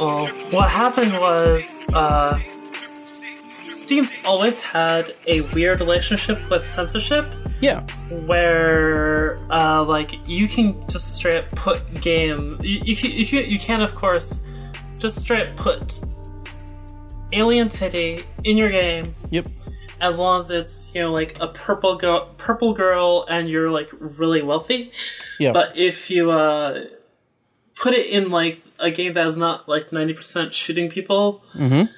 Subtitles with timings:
[0.00, 2.38] Well, what happened was, uh,
[3.64, 7.26] Steam's always had a weird relationship with censorship
[7.60, 7.82] Yeah.
[8.26, 13.48] where uh, like you can just straight up put game you, you, can- you, can-
[13.48, 14.48] you can of course
[14.98, 16.00] just straight up put
[17.32, 19.46] alien titty in your game Yep.
[20.00, 23.88] as long as it's you know like a purple girl purple girl and you're like
[24.00, 24.90] really wealthy
[25.38, 25.52] Yeah.
[25.52, 26.84] but if you uh
[27.80, 31.88] put it in like a game that is not like 90% shooting people Mhm.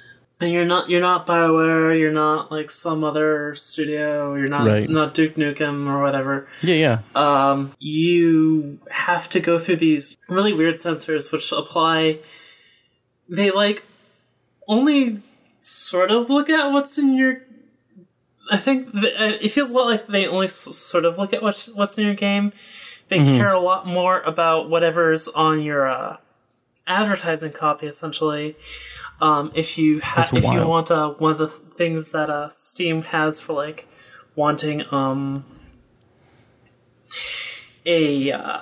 [0.41, 4.89] and you're not you're not bioware you're not like some other studio you're not Right.
[4.89, 6.75] not duke nukem or whatever yeah.
[6.85, 6.97] Yeah.
[7.25, 12.19] um, you have to go through these really weird censors which apply.
[13.29, 13.83] They like
[14.67, 15.19] only
[15.59, 17.37] sort of look at what's in your.
[18.51, 21.31] I think th- uh, it feels a lot like they only s- sort of look
[21.33, 22.51] at what's what's in your game.
[23.09, 23.37] They Mhm.
[23.37, 26.17] care a lot more about whatever's on your uh,
[26.87, 28.55] advertising copy, essentially.
[29.21, 33.03] Um, if you ha- if you want uh, one of the things that uh, Steam
[33.03, 33.87] has for like
[34.35, 35.45] wanting um,
[37.85, 38.59] a uh,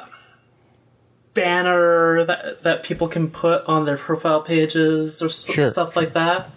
[1.33, 5.69] banner that that people can put on their profile pages or s- Sure.
[5.69, 6.49] stuff like that.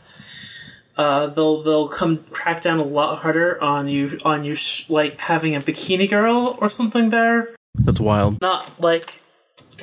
[0.97, 5.19] Uh, they'll they'll come crack down a lot harder on you on you sh- like
[5.19, 7.55] having a bikini girl or something there.
[7.75, 8.41] That's wild.
[8.41, 9.21] Not like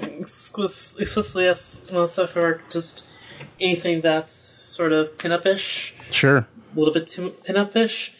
[0.02, 3.08] explicitly as not stuff or just
[3.60, 6.38] anything that's sort of pinup-ish Sure.
[6.38, 6.48] a
[6.80, 8.16] little bit too pinup-ish.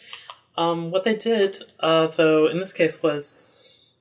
[0.56, 3.94] Um, what they did, uh, though, in this case was,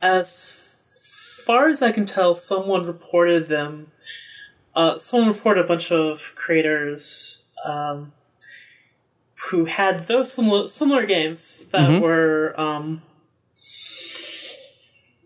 [0.00, 3.88] as far as I can tell, someone reported them.
[4.74, 8.12] Uh, someone reported a bunch of creators um,
[9.50, 12.00] who had those similar, similar games that Mhm.
[12.00, 13.02] were um,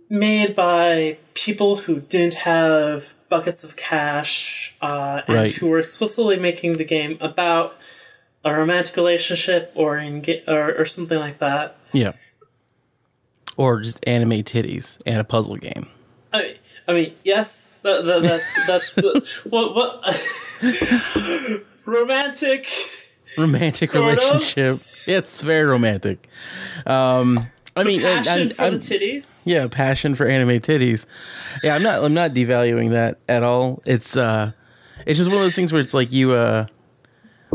[0.08, 5.54] made by people who didn't have buckets of cash uh, and Right.
[5.54, 7.76] who were explicitly making the game about
[8.44, 11.76] a romantic relationship or in or, or something like that.
[11.92, 12.12] Yeah.
[13.56, 15.86] Or just anime titties and a puzzle game.
[16.32, 16.54] I, mean,
[16.88, 20.04] I mean, yes, that, that, that's that's the what what
[21.86, 22.66] romantic.
[23.38, 24.24] Romantic Sort of.
[24.24, 24.76] relationship.
[25.08, 26.28] It's very romantic.
[26.86, 27.38] Um,
[27.76, 29.46] I The mean, and- and- for I'm- the titties.
[29.46, 31.06] Yeah, passion for anime titties.
[31.62, 32.04] Yeah, I'm not.
[32.04, 33.82] I'm not devaluing that at all.
[33.84, 34.52] It's uh,
[35.06, 36.66] it's just one of those things where it's like you uh,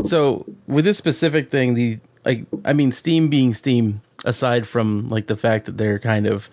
[0.04, 5.26] so with this specific thing, the like, I mean, Steam being Steam, aside from like
[5.26, 6.50] the fact that they're kind of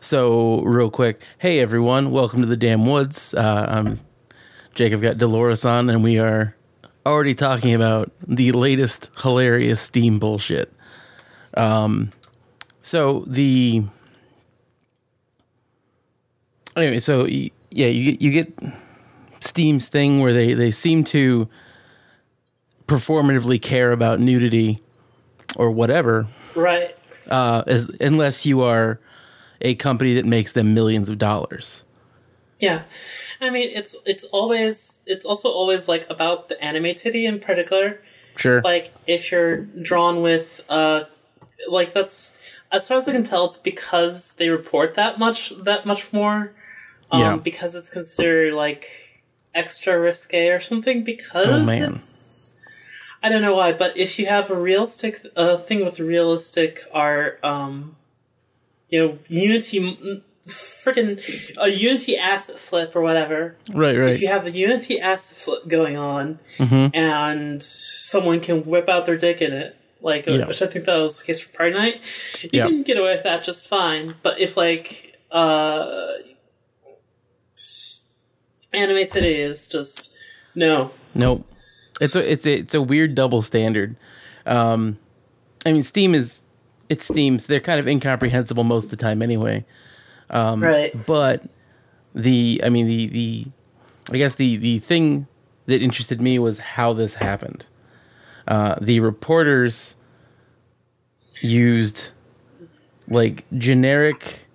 [0.00, 1.22] so real quick.
[1.38, 3.34] Hey everyone, welcome to the damn woods.
[3.34, 4.00] Uh, I'm
[4.74, 5.00] Jacob.
[5.00, 6.56] Got Dolores on, and we are
[7.06, 10.72] already talking about the latest hilarious Steam bullshit.
[11.56, 12.10] Um,
[12.82, 13.84] so the
[16.76, 18.52] anyway, so yeah, you get you get
[19.40, 21.48] Steam's thing where they they seem to
[22.86, 24.82] performatively care about nudity
[25.56, 26.26] or whatever,
[26.56, 26.88] Right.
[27.30, 28.98] uh, as unless you are
[29.60, 31.84] a company that makes them millions of dollars.
[32.60, 32.82] Yeah,
[33.40, 38.02] I mean it's it's always it's also always like about the anime titty in particular.
[38.36, 38.60] Sure.
[38.62, 41.04] Like if you're drawn with uh,
[41.68, 42.39] like that's
[42.72, 46.52] as far as I can tell, it's because they report that much that much more.
[47.10, 47.36] Um, Yeah.
[47.36, 48.84] Because it's considered like
[49.54, 51.02] extra risque or something.
[51.04, 52.60] Because Oh, it's
[53.22, 57.38] I don't know why, but if you have a realistic uh, thing with realistic art,
[57.44, 57.96] um,
[58.88, 59.78] you know, Unity,
[60.46, 61.20] freaking
[61.60, 63.56] a Unity asset flip or whatever.
[63.74, 64.10] Right, right.
[64.14, 66.90] If you have a Unity asset flip going on, Mhm.
[66.94, 70.46] and someone can whip out their dick in it, like Yeah.
[70.46, 71.94] which I think that was the case for Pride Night,
[72.44, 72.66] you Yeah.
[72.66, 74.14] can get away with that just fine.
[74.22, 76.06] But if like uh,
[78.72, 80.16] anime today is just
[80.54, 81.46] no, Nope.
[82.00, 83.94] It's a it's a it's a weird double standard.
[84.46, 84.98] Um,
[85.66, 86.44] I mean, Steam is
[86.88, 87.46] it's Steam's.
[87.46, 89.64] They're kind of incomprehensible most of the time, anyway.
[90.30, 90.92] Um, Right.
[91.06, 91.40] But
[92.14, 93.46] the I mean the the
[94.12, 95.26] I guess the the thing
[95.66, 97.66] that interested me was how this happened.
[98.48, 99.94] Uh, the reporters
[101.42, 102.10] used
[103.08, 104.46] like generic.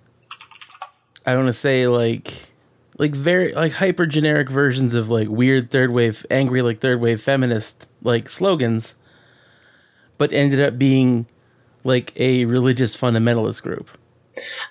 [1.24, 2.50] I want to say like
[2.98, 7.20] like very like hyper generic versions of like weird third wave angry like third wave
[7.20, 8.96] feminist like slogans
[10.18, 11.26] but ended up being
[11.84, 13.90] like a religious fundamentalist group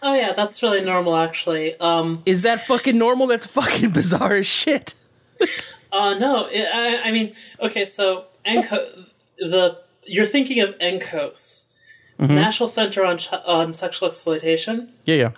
[0.03, 1.75] Oh yeah, that's really normal actually.
[1.79, 4.93] Um, is that fucking normal that's fucking bizarre as shit
[5.91, 8.77] uh, no, I, I mean, okay, so Enco,
[9.37, 11.74] the you're thinking of NCOS,
[12.19, 12.29] Mhm.
[12.31, 15.29] National Center on Ch- on Sexual Exploitation, yeah yeah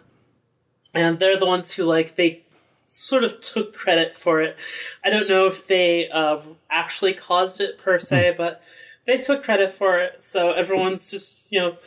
[0.94, 2.44] and they're the ones who like they
[2.84, 4.56] sort of took credit for it.
[5.04, 6.40] I don't know if they uh,
[6.70, 8.62] actually caused it per se, but
[9.06, 10.22] they took credit for it.
[10.22, 11.78] So everyone's just you know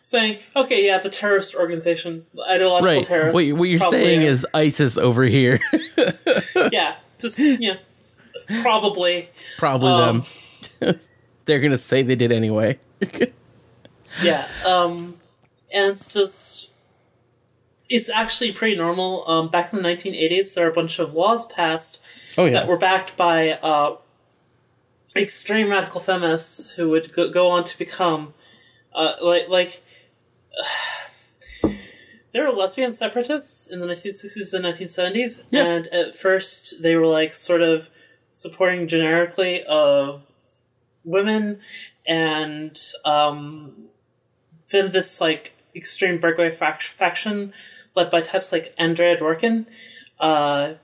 [0.00, 3.04] saying, okay, yeah, the terrorist organization, ideological Right.
[3.06, 3.34] terrorists.
[3.52, 5.60] What, what you're saying are- is ISIS over here.
[6.72, 7.76] yeah, just yeah,
[8.62, 9.28] probably
[9.58, 10.24] Probably Um,
[10.80, 11.00] them.
[11.44, 12.78] They're gonna say they did anyway.
[14.22, 14.48] yeah.
[14.66, 15.16] Um,
[15.74, 16.74] and it's just.
[17.90, 19.26] It's actually pretty normal.
[19.28, 22.04] Um, back in the 1980s, there were a bunch of laws passed
[22.36, 22.52] Oh yeah.
[22.52, 23.96] that were backed by uh,
[25.16, 28.34] extreme radical feminists who would go, go on to become
[28.94, 29.82] uh, like like
[32.32, 35.64] there were lesbian separatists in the 1960s and 1970s Yeah.
[35.64, 37.88] and at first they were like sort of
[38.30, 40.26] supporting generically of
[41.04, 41.60] women
[42.06, 43.87] and um,
[44.70, 47.52] then this like extreme breakaway fac- faction
[47.94, 49.66] led by types like Andrea Dworkin
[50.20, 50.74] uh,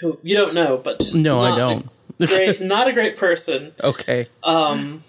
[0.00, 1.88] who you don't know but no, I don't.
[2.18, 4.28] great, not a great person okay.
[4.42, 5.02] um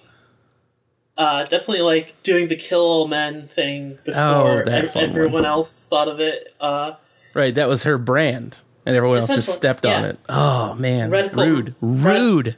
[1.18, 6.08] uh definitely like doing the kill all men thing before Oh, fun everyone else thought
[6.08, 6.94] of it uh
[7.34, 8.56] Right, that was her brand,
[8.86, 10.18] and everyone else just stepped on it.
[10.30, 12.56] Oh man, Radical- rude, rad- rude.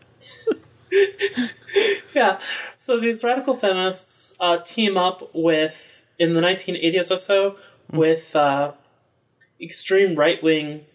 [2.15, 2.39] yeah
[2.75, 7.55] so these radical feminists uh team up with in the 1980s or so
[7.91, 7.97] Hmm.
[7.97, 8.71] with uh
[9.61, 10.85] extreme right-wing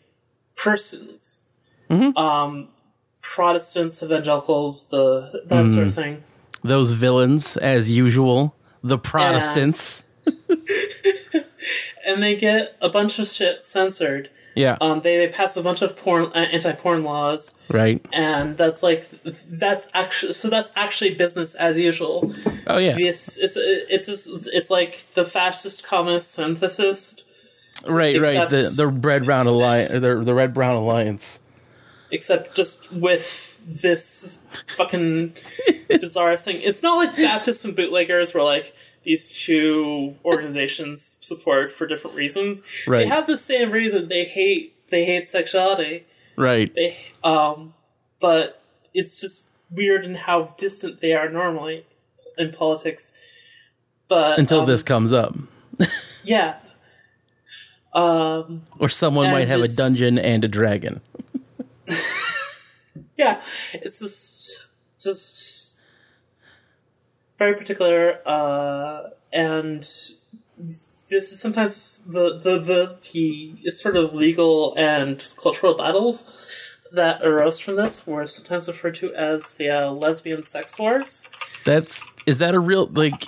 [0.56, 1.48] persons
[1.90, 2.16] Mm-hmm.
[2.16, 2.68] um
[3.20, 5.88] protestants evangelicals the that sort Hmm.
[5.88, 6.24] of thing
[6.64, 8.54] Those villains, as usual,
[8.84, 10.04] the Protestants.
[12.06, 15.82] and they get a bunch of shit censored Yeah, um they, they pass a bunch
[15.82, 18.04] of porn uh, anti-porn laws right.
[18.12, 22.32] and that's like that's actually so that's actually business as usual.
[22.66, 28.50] Oh yeah, This is it's it's, it's like the fascist communist synthesis, right, right.
[28.50, 31.40] The the red brown alliance, the the red brown alliance.
[32.10, 35.34] except just with this fucking
[35.88, 36.56] bizarre thing.
[36.60, 38.72] It's not like Baptists and bootleggers were like
[39.04, 42.84] these two organizations support for different reasons.
[42.86, 43.00] Right.
[43.00, 44.08] They have the same reason.
[44.08, 46.04] They hate they hate sexuality.
[46.36, 46.72] Right.
[46.74, 47.74] They um,
[48.20, 48.62] but
[48.94, 51.86] it's just weird in how distant they are normally
[52.38, 53.18] in politics.
[54.08, 55.34] But Until um, this comes up,
[56.24, 56.58] yeah.
[57.94, 61.00] Um, or someone might have a dungeon and a dragon.
[63.16, 63.40] yeah,
[63.74, 64.70] it's just
[65.00, 65.82] just
[67.36, 69.84] very particular, uh, and
[71.12, 72.96] this is sometimes the the the
[73.62, 76.50] the sort of legal and cultural battles
[76.90, 81.30] that arose from this were sometimes referred to as the uh, lesbian sex wars.
[81.64, 83.24] That's is that a real like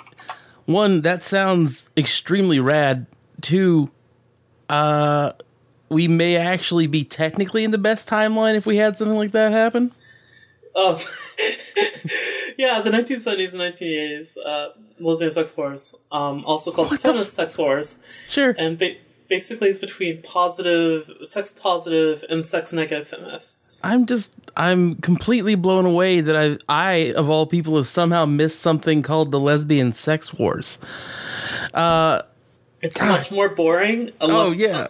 [0.65, 3.05] one that sounds extremely rad.
[3.41, 3.91] Two,
[4.67, 5.33] uh,
[5.89, 9.51] we may actually be technically in the best timeline if we had something like that
[9.51, 9.91] happen.
[10.75, 10.95] Um,
[12.57, 14.69] yeah, the 1970s and 1980s, uh,
[14.99, 18.53] lesbian sex wars, um, also called feminist sex wars, Sure.
[18.57, 18.95] and ba-
[19.29, 23.83] basically it's between positive, sex positive, and sex negative feminists.
[23.85, 28.59] I'm just I'm completely blown away that I I of all people have somehow missed
[28.59, 30.77] something called the lesbian sex wars.
[32.85, 34.11] It's much more boring.
[34.21, 34.87] Oh Unless, yeah.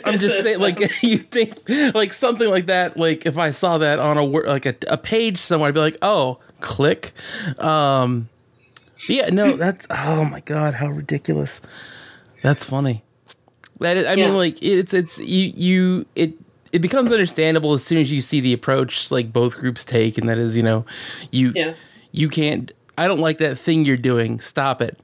[0.04, 1.54] I'm just saying like you think
[1.94, 5.38] like something like that like if I saw that on a like a, a page
[5.38, 7.12] somewhere I'd be like, "Oh, click."
[7.58, 8.28] Um
[9.08, 11.60] yeah, no, that's oh my god, how ridiculous.
[12.42, 13.02] That's funny.
[13.80, 14.26] That is, I Yeah.
[14.26, 16.34] mean like it's it's you you it
[16.72, 20.28] it becomes understandable as soon as you see the approach like both groups take and
[20.28, 20.84] that is, you know,
[21.30, 21.74] you Yeah.
[22.12, 24.40] you can't I don't like that thing you're doing.
[24.40, 24.98] Stop it.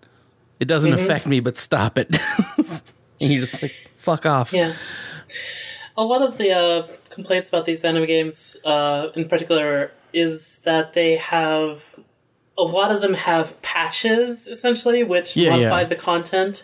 [0.63, 1.05] It doesn't Mm-hmm.
[1.05, 2.09] affect me, but stop it.
[2.57, 4.53] and you just like fuck off.
[4.53, 4.75] Yeah.
[5.97, 10.95] A lot of the uh, complaints about these anime games, uh, in particular, is that
[10.95, 11.97] they have.
[12.57, 15.85] A lot of them have patches, essentially, which Yeah, modify yeah.
[15.93, 16.55] the content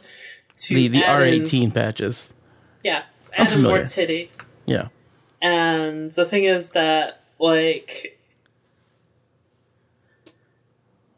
[0.64, 2.32] to The the R eighteen patches.
[2.84, 3.02] yeah,
[3.36, 4.30] add in more titty.
[4.66, 4.88] Yeah.
[5.42, 8.18] And the thing is that, like,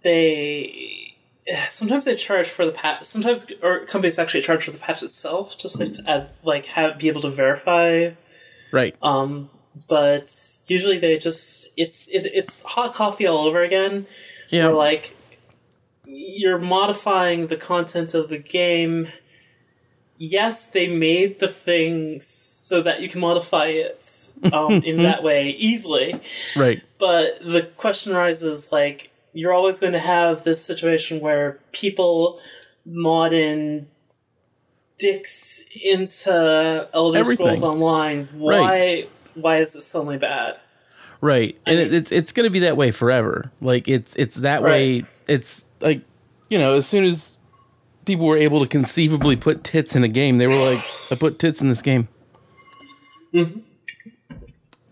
[0.03, 1.10] they
[1.69, 3.05] sometimes they charge for the patch.
[3.05, 6.99] Sometimes or companies actually charge for the patch itself, just like to add, like have
[6.99, 8.11] be able to verify.
[8.73, 8.97] Right.
[9.03, 9.51] Um,
[9.89, 10.31] but
[10.67, 14.07] usually they just it's it, it's hot coffee all over again.
[14.51, 14.67] yeah.
[14.67, 15.17] Where like
[16.05, 19.07] you're modifying the content of the game.
[20.23, 24.07] Yes, they made the things so that you can modify it
[24.53, 26.15] um, in that way easily.
[26.57, 26.83] right.
[26.99, 32.39] But the question arises like, you're always going to have this situation where people
[32.85, 33.89] mod in
[34.99, 37.47] dicks into Elder Everything.
[37.47, 38.29] Scrolls Online.
[38.33, 38.59] Why?
[38.59, 39.11] Right.
[39.35, 40.57] Why is it suddenly bad?
[41.23, 43.53] Right, and mean- it's it's gonna be that way forever.
[43.61, 45.05] Like it's it's that way.
[45.29, 46.03] It's like
[46.49, 47.37] you know, as soon as
[48.07, 50.79] people were able to conceivably put tits in a game, they were like,
[51.11, 52.09] "I put tits in this game."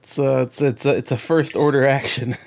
[0.03, 2.37] It's uh, it's it's a, it's a first order action.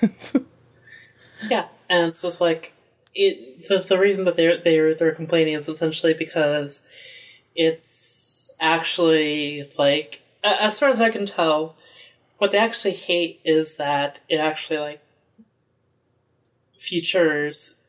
[1.50, 2.72] Yeah, and it's just like
[3.14, 3.68] it.
[3.68, 6.88] The, the reason that they're they're they're complaining is essentially because
[7.54, 11.76] it's actually like as far as I can tell,
[12.38, 15.02] what they actually hate is that it actually like
[16.74, 17.84] features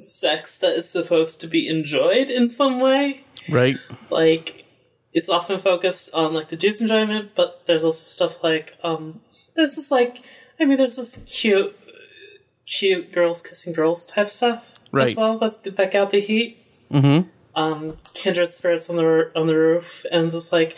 [0.00, 3.20] sex that is supposed to be enjoyed in some way.
[3.50, 3.76] right?
[4.10, 4.64] Like
[5.12, 9.20] it's often focused on like the Jews' enjoyment, but there's also stuff like um
[9.54, 10.24] there's this like
[10.58, 11.76] I mean there's this cute
[12.78, 15.08] cute girls kissing girls type stuff Right.
[15.08, 15.38] as well.
[15.38, 16.58] That's that got the heat.
[16.92, 17.28] Mm-hmm.
[17.54, 20.76] Um, kindred spirits on the on the roof, and just like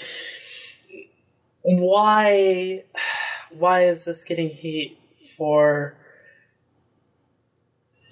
[1.63, 2.85] why
[3.51, 4.99] why is this getting heat
[5.37, 5.97] for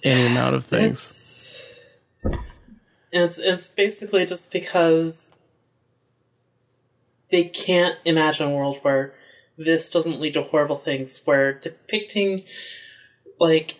[0.04, 2.00] Any amount of things.
[2.22, 2.58] It's,
[3.12, 5.40] it's it's basically just because
[7.30, 9.12] they can't imagine a world where
[9.58, 11.22] this doesn't lead to horrible things.
[11.24, 12.42] Where depicting,
[13.38, 13.76] like,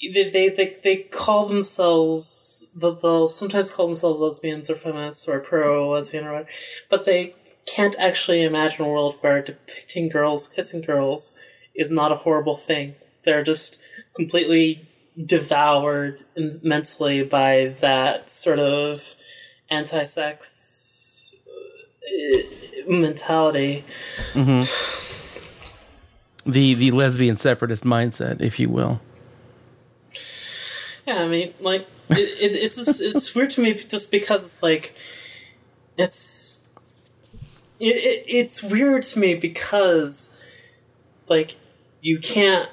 [0.00, 5.40] they they they, they call themselves they'll, they'll sometimes call themselves lesbians or feminists or
[5.40, 6.48] pro lesbian or whatever,
[6.88, 7.34] but they
[7.66, 11.38] can't actually imagine a world where depicting girls kissing girls
[11.74, 12.94] is not a horrible thing.
[13.24, 13.80] They're just
[14.14, 14.88] completely
[15.26, 16.20] devoured
[16.62, 19.16] mentally by that sort of
[19.68, 21.34] anti-sex
[22.06, 23.84] uh, mentality.
[26.48, 29.00] The the lesbian separatist mindset, if you will.
[31.06, 34.62] Yeah, I mean, like it, it, it's just, it's weird to me just because it's
[34.62, 34.94] like
[35.98, 36.66] it's
[37.78, 40.74] it, it it's weird to me because
[41.28, 41.56] like
[42.00, 42.70] you can't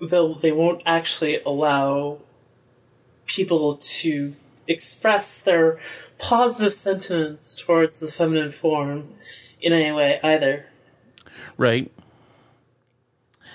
[0.00, 2.18] they'll they won't actually allow
[3.26, 4.34] people to
[4.66, 5.80] express their
[6.18, 9.08] positive sentiments towards the feminine form
[9.60, 10.66] in any way either.
[11.56, 11.90] Right.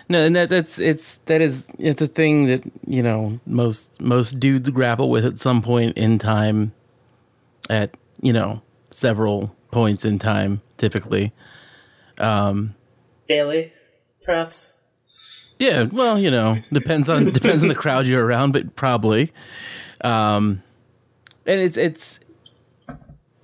[0.10, 4.39] No, and that that's it's that is it's a thing that you know most most
[4.39, 6.74] dudes grapple with at some point in time,
[7.69, 11.33] at you know several points in time typically.
[12.17, 12.75] Um,
[13.27, 13.74] Daily,
[14.24, 15.55] perhaps.
[15.60, 19.31] Yeah, well, you know, depends on depends on the crowd you're around, but probably.
[20.03, 20.62] Um,
[21.45, 22.19] and it's it's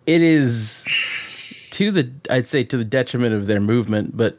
[0.05, 0.85] it is
[1.71, 4.37] to the I'd say to the detriment of their movement, but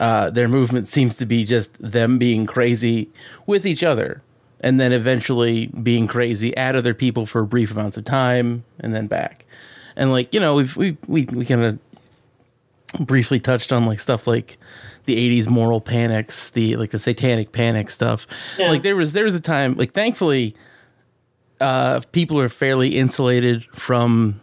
[0.00, 3.08] uh, their movement seems to be just them being crazy
[3.46, 4.22] with each other,
[4.60, 9.06] and then eventually being crazy at other people for brief amounts of time, and then
[9.06, 9.44] back.
[9.96, 11.78] And like you know, we've we we we kind of
[12.98, 14.58] briefly touched on like stuff like
[15.04, 18.26] the 80s moral panics the like the satanic panic stuff
[18.58, 18.68] Yeah.
[18.70, 20.56] like there was there was a time like thankfully
[21.60, 24.40] uh people are fairly insulated from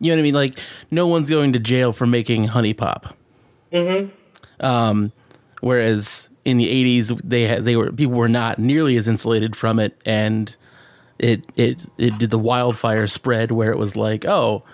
[0.00, 0.58] you know what i mean like
[0.90, 3.12] no one's going to jail for making HuniePop
[3.72, 4.10] mm-hmm.
[4.60, 5.12] Um
[5.60, 6.66] whereas in the
[6.98, 10.56] 80s they had they were people were not nearly as insulated from it and
[11.18, 14.64] it it it did the wildfire spread where it was like oh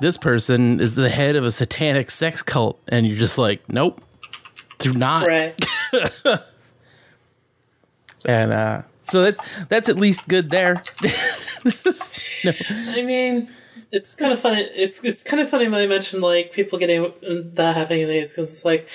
[0.00, 4.02] this person is the head of a satanic sex cult and you're just like nope
[4.78, 5.54] do not Right.
[8.26, 10.82] and uh so that's that's at least good there
[12.44, 13.48] I mean,
[13.92, 14.60] it's kind of funny.
[14.60, 17.12] It's it's kind of funny when I mentioned like people getting
[17.54, 18.88] that happening in the because it's like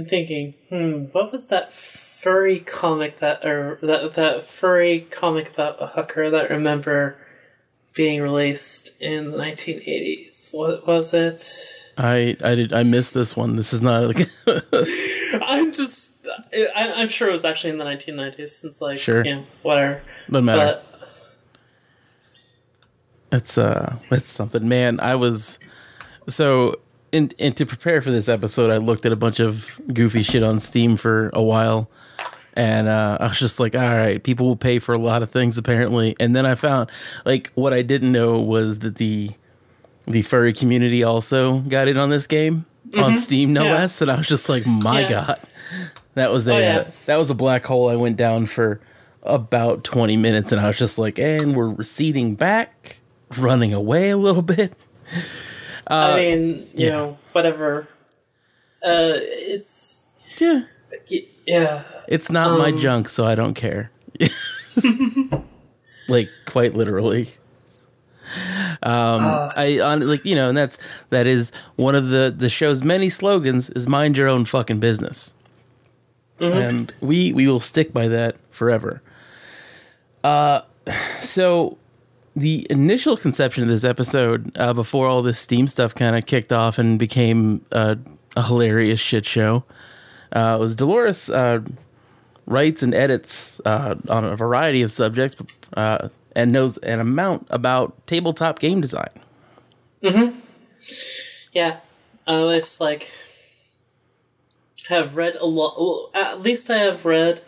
[0.00, 5.76] I'm thinking, hmm, what was that furry comic that or that that furry comic about
[5.80, 7.18] a hooker that I remember
[7.94, 10.54] being released in the 1980s?
[10.54, 11.42] What was it?
[11.98, 14.26] i i did i missed this one this is not like
[15.42, 16.26] I'm just,
[16.74, 19.22] I, I'm sure it was actually in the 1990s since like, Sure.
[19.22, 20.00] yeah, whatever.
[20.30, 20.86] doesn't matter But
[23.30, 24.66] That's uh that's something.
[24.66, 25.58] Man, I was
[26.26, 26.78] so
[27.12, 30.42] in and to prepare for this episode, I looked at a bunch of goofy shit
[30.42, 31.88] on Steam for a while.
[32.54, 35.30] And uh, I was just like, all right, people will pay for a lot of
[35.30, 36.16] things apparently.
[36.18, 36.90] And then I found
[37.24, 39.30] like what I didn't know was that the
[40.06, 42.64] the furry community also got in on this game
[42.98, 43.68] on Steam, no Mm-hmm.
[43.68, 43.74] Yeah.
[43.78, 44.00] less.
[44.02, 45.08] And I was just like, my Yeah.
[45.10, 45.40] god,
[46.14, 46.76] that was a Oh, yeah.
[46.78, 48.80] uh, that was a black hole I went down for
[49.22, 52.98] about twenty minutes, and I was just like, and we're receding back,
[53.38, 54.72] running away a little bit.
[55.90, 56.88] I mean, you Uh, yeah.
[56.90, 57.88] know, whatever.
[58.84, 59.12] Uh,
[59.52, 60.08] it's,
[60.40, 60.62] Yeah,
[61.46, 61.82] yeah.
[62.08, 63.90] it's not my Um, junk, so I don't care.
[66.08, 67.28] like quite literally.
[68.82, 69.18] Um,
[69.56, 70.78] I on like you know, and that's
[71.10, 75.34] that is one of the the show's many slogans is mind your own fucking business,
[76.40, 79.02] and we we will stick by that forever.
[80.22, 80.60] Uh,
[81.20, 81.76] so
[82.36, 86.52] the initial conception of this episode, uh, before all this Steam stuff kind of kicked
[86.52, 87.96] off and became uh,
[88.36, 89.64] a hilarious shit show,
[90.32, 91.60] uh, was Dolores uh,
[92.46, 95.36] writes and edits uh, on a variety of subjects
[95.76, 99.10] uh, and knows an amount about tabletop game design.
[100.02, 100.38] Mm-hmm.
[101.52, 101.80] yeah,
[102.26, 103.08] I always like
[104.88, 105.74] have read a lot.
[105.78, 107.42] Well, at least I have read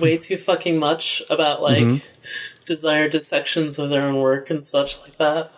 [0.00, 2.02] way too fucking much about like
[2.66, 5.50] designer dissections of their own work and such like that.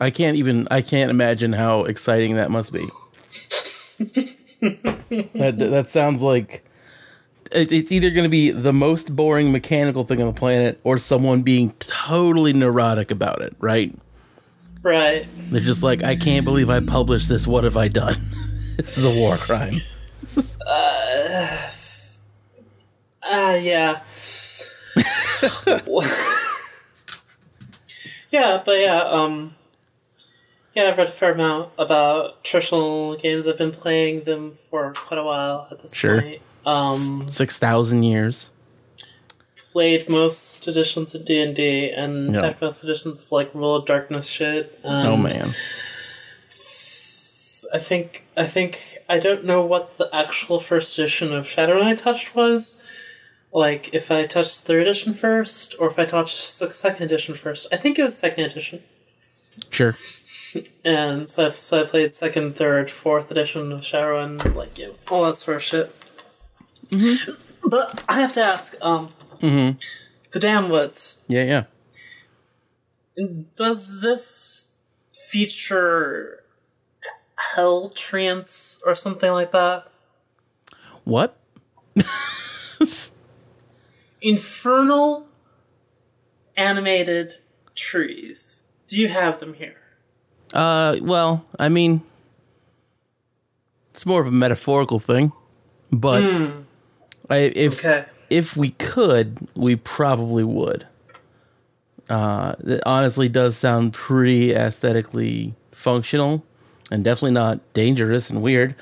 [0.00, 2.86] I can't even I can't imagine how exciting that must be.
[5.38, 6.64] that that sounds like
[7.52, 10.98] it, it's either going to be the most boring mechanical thing on the planet or
[10.98, 13.94] someone being totally neurotic about it, right?
[14.82, 15.26] Right.
[15.36, 17.46] They're just like, I can't believe I published this.
[17.46, 18.14] What have I done?
[18.76, 19.72] this is a war crime.
[23.30, 24.02] Ah, yeah.
[28.30, 29.54] yeah, but yeah, um,
[30.74, 33.48] yeah, I've read a fair amount about traditional games.
[33.48, 36.20] I've been playing them for quite a while at this Sure.
[36.20, 36.42] point.
[36.66, 38.50] Um, Six thousand years.
[39.72, 42.40] played most editions of D and D, and Yeah.
[42.40, 44.78] tech most editions of like World of Darkness shit.
[44.84, 45.46] And Oh man.
[47.74, 51.94] I think I think I don't know what the actual first edition of Shadowrun I
[51.94, 52.84] touched was.
[53.52, 57.72] Like if I touched third edition first, or if I touched second edition first.
[57.72, 58.80] I think it was second edition.
[59.70, 59.94] Sure.
[60.82, 64.94] And so I've, so I played second, third, fourth edition of Shadowrun, like you know,
[65.10, 65.94] all that sort of shit.
[67.68, 69.10] But I have to ask, um,
[69.42, 71.64] the Damn Woods, Yeah, yeah.
[73.56, 74.78] does this
[75.12, 76.44] feature
[77.54, 79.84] Hell Trance or something like that?
[81.04, 81.36] What?
[84.20, 85.26] Infernal
[86.56, 87.34] animated
[87.74, 88.68] trees.
[88.88, 89.76] Do you have them here?
[90.52, 92.02] Uh, well, I mean,
[93.92, 95.30] it's more of a metaphorical thing,
[95.92, 96.24] but
[97.30, 98.06] I, if Okay.
[98.30, 100.86] if we could, we probably would.
[102.08, 106.42] Uh, it honestly does sound pretty aesthetically functional,
[106.90, 108.74] and definitely not dangerous and weird.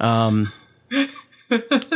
[0.00, 0.46] Um,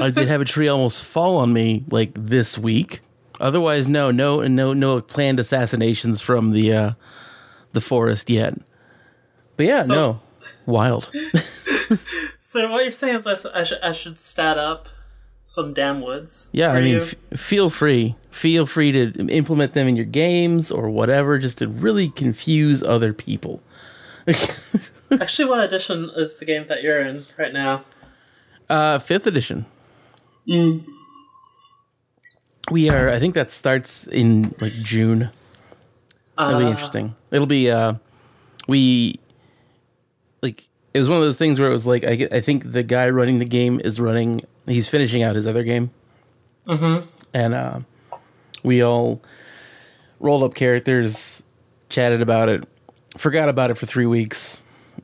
[0.02, 3.00] I did have a tree almost fall on me like this week.
[3.40, 6.90] Otherwise, no, no, no, no planned assassinations from the uh,
[7.72, 8.54] the forest yet.
[9.56, 10.20] But yeah, So- no,
[10.66, 11.10] wild.
[12.38, 14.88] So what you're saying is I, I should I should stat up
[15.44, 16.48] some damn woods.
[16.52, 20.88] Yeah, I mean, f- feel free, feel free to implement them in your games or
[20.88, 23.60] whatever, just to really confuse other people.
[25.10, 27.84] actually, what edition is the game that you're in right now?
[28.68, 29.66] Uh, fifth edition.
[32.70, 33.08] We are.
[33.08, 35.30] I think that starts in like June.
[36.38, 37.14] It'll be Uh, interesting.
[37.30, 37.70] It'll be.
[37.70, 37.94] Uh,
[38.68, 39.18] we
[40.42, 42.82] like it was one of those things where it was like I, I think the
[42.82, 44.40] guy running the game is running.
[44.66, 45.90] He's finishing out his other game.
[46.66, 47.08] Mm-hmm.
[47.32, 47.80] And uh,
[48.64, 49.22] we all
[50.18, 51.44] rolled up characters,
[51.88, 52.64] chatted about it,
[53.16, 54.60] forgot about it for three weeks,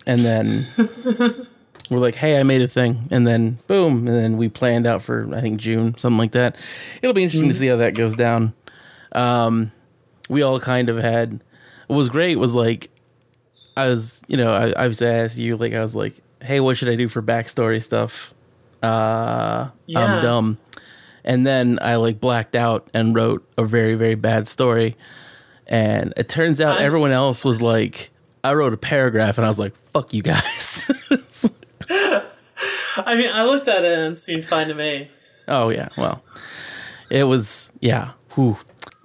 [0.07, 0.47] and then
[1.93, 5.03] we're like, "Hey, I made a thing," and then boom, and then we planned out
[5.03, 6.57] for I think June, something like that.
[7.03, 8.53] It'll be interesting to see how that goes down.
[9.13, 9.71] Um,
[10.29, 11.43] we all kind of had.
[11.89, 12.89] What was great was like,
[13.77, 16.77] I was, you know, I, I was asked you like, I was like, "Hey, what
[16.77, 18.33] should I do for backstory stuff?"
[18.83, 19.99] Uh, Yeah.
[20.17, 20.59] I'm dumb,
[21.25, 24.97] and then I like blacked out and wrote a very very bad story,
[25.67, 28.09] and it turns out I- everyone else was like.
[28.45, 30.83] I wrote a paragraph and I was like, fuck you guys.
[32.97, 35.11] I mean, I looked at it and it seemed fine to me.
[35.49, 36.23] Oh yeah, well,
[37.11, 38.13] it was yeah.
[38.35, 38.57] Whew.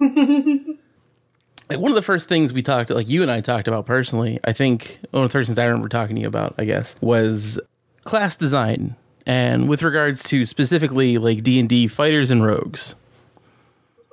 [1.68, 4.38] like one of the first things we talked, like you and I talked about personally.
[4.44, 6.96] I think one of the first things I remember talking to you about, I guess,
[7.00, 7.60] was
[8.04, 8.96] class design,
[9.26, 12.94] and with regards to specifically like D and D fighters and rogues.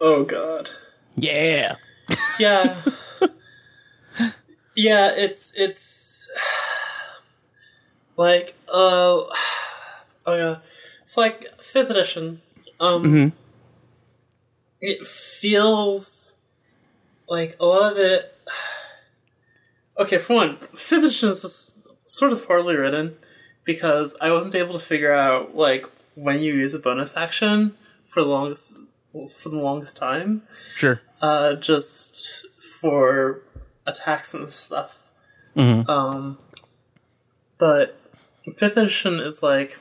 [0.02, 0.70] Oh god.
[1.16, 1.76] Yeah,
[2.40, 2.82] Yeah.
[4.76, 6.30] yeah, it's it's
[8.18, 9.30] like uh oh
[10.28, 10.58] yeah.
[11.02, 12.42] It's like fifth edition.
[12.80, 13.34] Um
[14.82, 16.42] it feels
[17.28, 18.38] like a lot of it
[19.98, 23.16] Okay, for one, fifth edition is just sort of poorly written
[23.64, 27.76] because I wasn't able to figure out like when you use a bonus action
[28.06, 30.42] for the longest for the longest time
[30.76, 31.02] sure.
[31.22, 32.48] uh, just
[32.82, 33.42] for
[33.88, 35.12] attacks and stuff.
[35.90, 36.38] Um,
[37.58, 37.98] but
[38.54, 39.72] fifth edition is like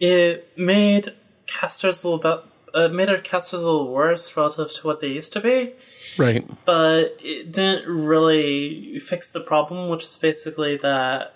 [0.00, 1.06] it made
[1.46, 2.44] casters a little bit.
[2.72, 5.72] Uh, made our casters a little worse relative to what they used to be,
[6.16, 6.46] Right.
[6.64, 11.34] but it didn't really fix the problem, which is basically that.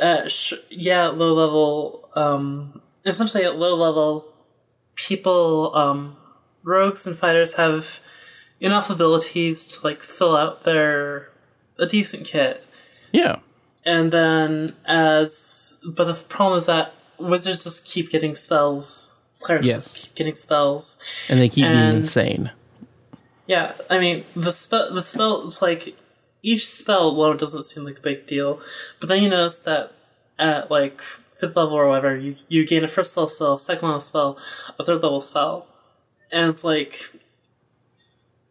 [0.00, 4.24] Uh, sh- yeah, at low level, um, essentially at low level,
[4.94, 6.16] people, um,
[6.64, 8.00] rogues and fighters have
[8.60, 11.30] enough abilities to like fill out their
[11.78, 12.64] a decent kit.
[13.12, 13.36] Yeah.
[13.84, 19.10] And then as but the problem is that wizards just keep getting spells.
[19.42, 19.92] Clerics Yes.
[19.92, 21.00] just keep getting spells.
[21.28, 22.50] And they keep being insane.
[23.46, 25.94] Yeah, I mean the spell the spell is like
[26.42, 28.60] each spell alone doesn't seem like a big deal,
[29.00, 29.92] but then you notice that
[30.38, 34.00] at like fifth level or whatever, you you gain a first level spell, second level
[34.00, 34.38] spell,
[34.78, 35.66] a third level spell,
[36.32, 36.98] and it's like,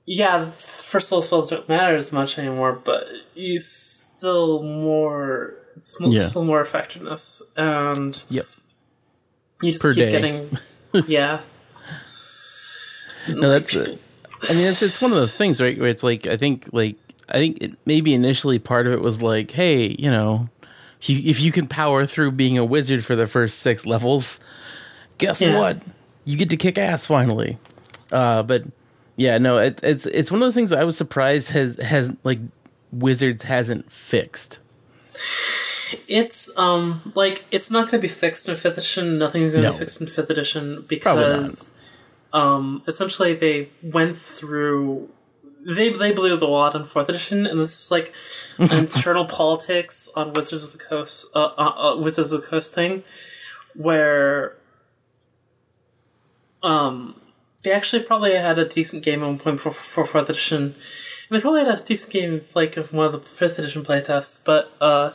[0.05, 3.03] yeah, first level spells don't matter as much anymore, but
[3.35, 6.21] you still more it's Yeah.
[6.21, 8.45] still more effectiveness, and Yep.
[9.63, 10.11] you just Per keep day.
[10.11, 10.57] getting
[11.07, 11.41] yeah.
[13.27, 13.75] No, that's.
[13.75, 13.95] Uh,
[14.49, 15.77] I mean, it's it's one of those things, right?
[15.79, 16.95] Where it's like I think like
[17.29, 20.49] I think it, maybe initially part of it was like, hey, you know,
[21.01, 24.41] if you, if you can power through being a wizard for the first six levels,
[25.17, 25.57] guess Yeah.
[25.57, 25.81] what?
[26.25, 27.57] You get to kick ass finally.
[28.11, 28.63] Uh, but
[29.15, 32.11] yeah, no, it's it's it's one of those things that I was surprised has has
[32.23, 32.39] like
[32.91, 34.59] wizards hasn't fixed.
[36.07, 39.19] It's um like it's not going to be fixed in fifth edition.
[39.19, 39.73] Nothing's going to No.
[39.73, 41.79] be fixed in fifth edition because
[42.33, 45.09] um essentially they went through
[45.65, 48.11] they they blew the wad on fourth edition, and this is like
[48.79, 53.03] internal politics on Wizards of the Coast, uh, uh, uh, Wizards of the Coast thing,
[53.77, 54.57] where
[56.63, 57.15] um
[57.63, 60.75] they actually probably had a decent game at one point for, for fourth edition, and
[61.29, 64.71] they probably had a decent game like of one of the fifth edition playtests, but
[64.81, 65.11] uh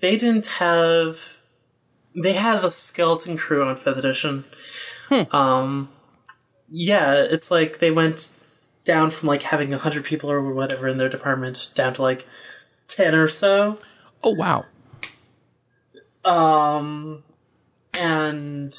[0.00, 1.42] they didn't have
[2.14, 4.44] they had a skeleton crew on fifth edition.
[5.32, 5.90] Um
[6.68, 8.36] yeah it's like they went
[8.84, 12.26] down from like having 100 people or whatever in their department down to like
[12.88, 13.78] 10 or so.
[14.22, 14.66] Oh wow,
[16.24, 17.22] um
[18.00, 18.74] and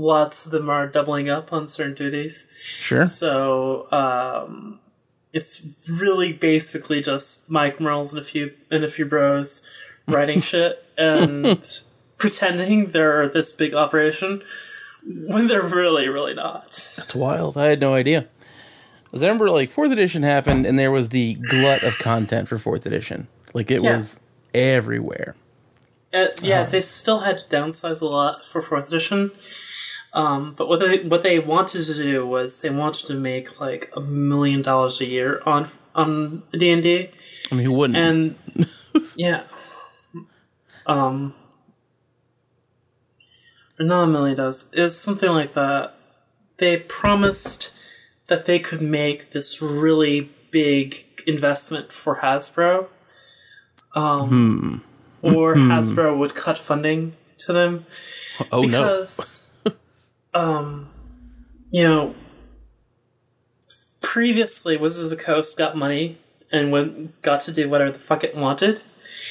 [0.00, 3.04] lots of them are doubling up on certain duties sure.
[3.04, 4.78] so um
[5.32, 9.68] it's really basically just Mike Mearls and a few and a few bros
[10.08, 11.44] writing shit and
[12.18, 14.42] pretending they're this big operation
[15.06, 16.66] when they're really, really not.
[16.96, 17.56] That's wild.
[17.56, 18.26] I had no idea.
[19.10, 22.58] 'Cause I remember like fourth edition happened, and there was the glut of content for
[22.58, 23.26] fourth edition.
[23.54, 23.96] Like it Yeah.
[23.96, 24.18] was
[24.52, 25.36] everywhere.
[26.12, 29.30] Uh, yeah, they still had to downsize a lot for fourth edition.
[30.12, 33.90] Um, but what they what they wanted to do was they wanted to make like
[33.94, 37.10] a million dollars a year on on D and D,
[37.50, 37.96] I mean, who wouldn't?
[37.96, 38.68] and
[39.16, 39.44] yeah,
[40.86, 41.34] um,
[43.78, 44.70] not a million dollars.
[44.74, 45.94] It's something like that.
[46.58, 47.72] They promised
[48.28, 50.96] that they could make this really big
[51.26, 52.88] investment for Hasbro,
[53.94, 54.82] um,
[55.22, 57.86] or Hasbro would cut funding to them.
[58.50, 59.49] Oh no, because,
[60.34, 60.88] um,
[61.70, 62.14] you know,
[64.00, 66.18] previously Wizards of the Coast got money
[66.52, 68.82] and went got to do whatever the fuck it wanted,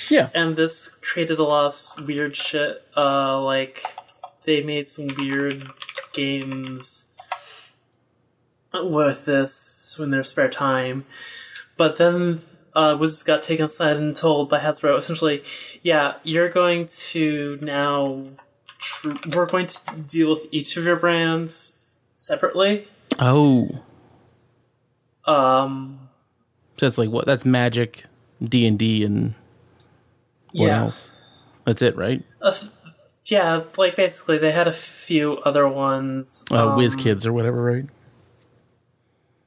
[0.09, 2.83] yeah, and this created a lot of weird shit.
[2.95, 3.81] Uh, like
[4.45, 5.63] they made some weird
[6.13, 7.15] games
[8.73, 11.05] with this in their spare time,
[11.77, 12.39] but then.
[12.75, 15.41] Uh, Wizards got taken aside and told by Hasbro essentially,
[15.81, 18.21] yeah, you're going to now
[18.79, 22.87] tr- we're going to deal with each of your brands separately.
[23.19, 23.69] oh,
[25.25, 26.09] Um,
[26.77, 27.25] so that's like what?
[27.25, 28.05] That's Magic,
[28.43, 29.35] D and D, and
[30.53, 31.45] what yeah, else?
[31.65, 32.23] That's it, right?
[32.43, 32.69] F-
[33.25, 33.63] yeah.
[33.77, 36.45] Like basically, they had a few other ones.
[36.51, 37.85] Uh, um, Whiz Kids or whatever, right?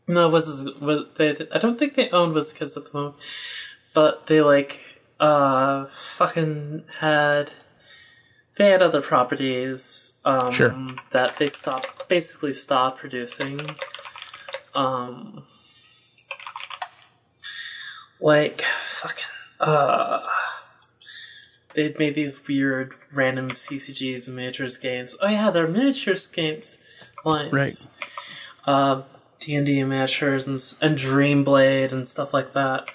[0.07, 1.35] No, was was they?
[1.55, 3.17] I don't think they owned WizKids at the moment,
[3.95, 7.53] but they like uh fucking had.
[8.59, 10.71] They had other properties um, Sure.
[11.11, 13.61] that they stopped, basically stopped producing.
[14.75, 15.43] Um,
[18.21, 19.25] like fucking
[19.61, 20.23] uh,
[21.75, 25.17] they'd made these weird random CCGs and miniatures games.
[25.23, 27.53] Oh yeah, they're miniatures games lines.
[27.53, 28.73] Right.
[28.75, 29.05] Um,
[29.41, 30.59] D and D miniatures and
[30.91, 32.87] and Dreamblade and stuff like that.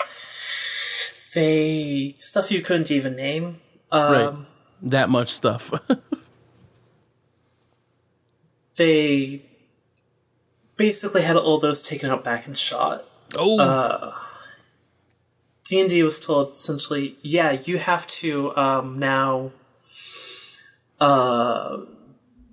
[1.35, 3.57] They stuff you couldn't even name.
[3.91, 4.45] Um, Right.
[4.81, 5.73] That much stuff.
[8.77, 9.41] They
[10.77, 13.03] basically had all those taken out back and shot.
[13.35, 14.13] Oh,
[15.65, 19.51] D and D was told essentially, yeah, you have to um, now
[21.01, 21.79] uh,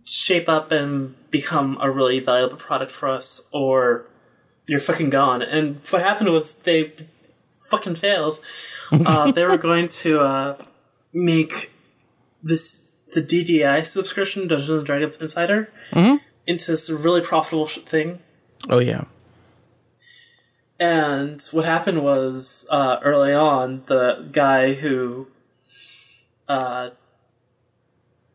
[0.04, 4.06] shape up and become a really valuable product for us, or
[4.66, 5.42] you're fucking gone.
[5.42, 6.92] And what happened was they
[7.50, 8.40] fucking failed.
[8.90, 10.58] Uh, they were going to uh,
[11.12, 11.70] make
[12.44, 15.72] this the DDI subscription, Dungeons and Dragons Insider,
[16.46, 18.18] into this really profitable sh- thing.
[18.68, 19.04] oh yeah.
[20.80, 25.28] And what happened was uh, early on, the guy who
[26.48, 26.90] uh,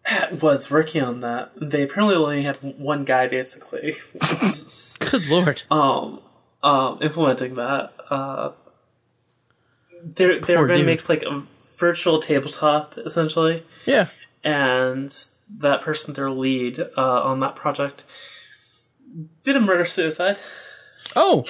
[0.41, 3.91] was working on that, they apparently only had one guy basically
[5.11, 5.63] Good lord.
[5.69, 6.21] um,
[6.63, 7.91] um, implementing that.
[8.09, 8.51] Uh,
[10.01, 10.85] they're they Poor were going to dude.
[10.85, 11.43] make like a
[11.79, 14.07] virtual tabletop essentially, Yeah.
[14.43, 15.09] and
[15.59, 18.05] that person, their lead uh, on that project,
[19.43, 20.37] did a murder suicide.
[21.15, 21.45] Oh.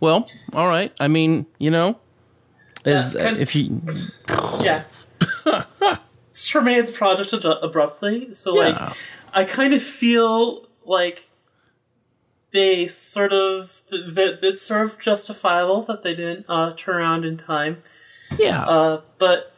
[0.00, 0.92] Well, all right.
[1.00, 1.98] I mean, you know,
[2.84, 3.80] as Yeah, kind- if you
[4.60, 4.84] Yeah.
[6.50, 8.34] Terminated the project ad- abruptly.
[8.34, 8.76] So, like,
[9.32, 11.28] I kind of feel like
[12.52, 17.36] they sort of that it's sort of justifiable that they didn't uh, turn around in
[17.36, 17.82] time.
[18.38, 18.62] Yeah.
[18.64, 19.52] Uh, but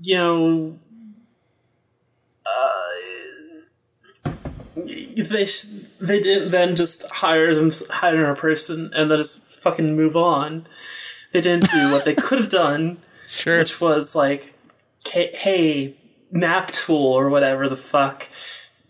[0.00, 0.78] you know,
[2.46, 4.30] uh,
[5.16, 9.94] they sh- they didn't then just hire them hire a person and then just fucking
[9.96, 10.66] move on.
[11.32, 12.98] They didn't do what they could have done
[13.30, 13.58] sure.
[13.58, 14.54] which was like,
[15.06, 15.94] "Hey- hey,
[16.30, 18.28] map tool or whatever the fuck,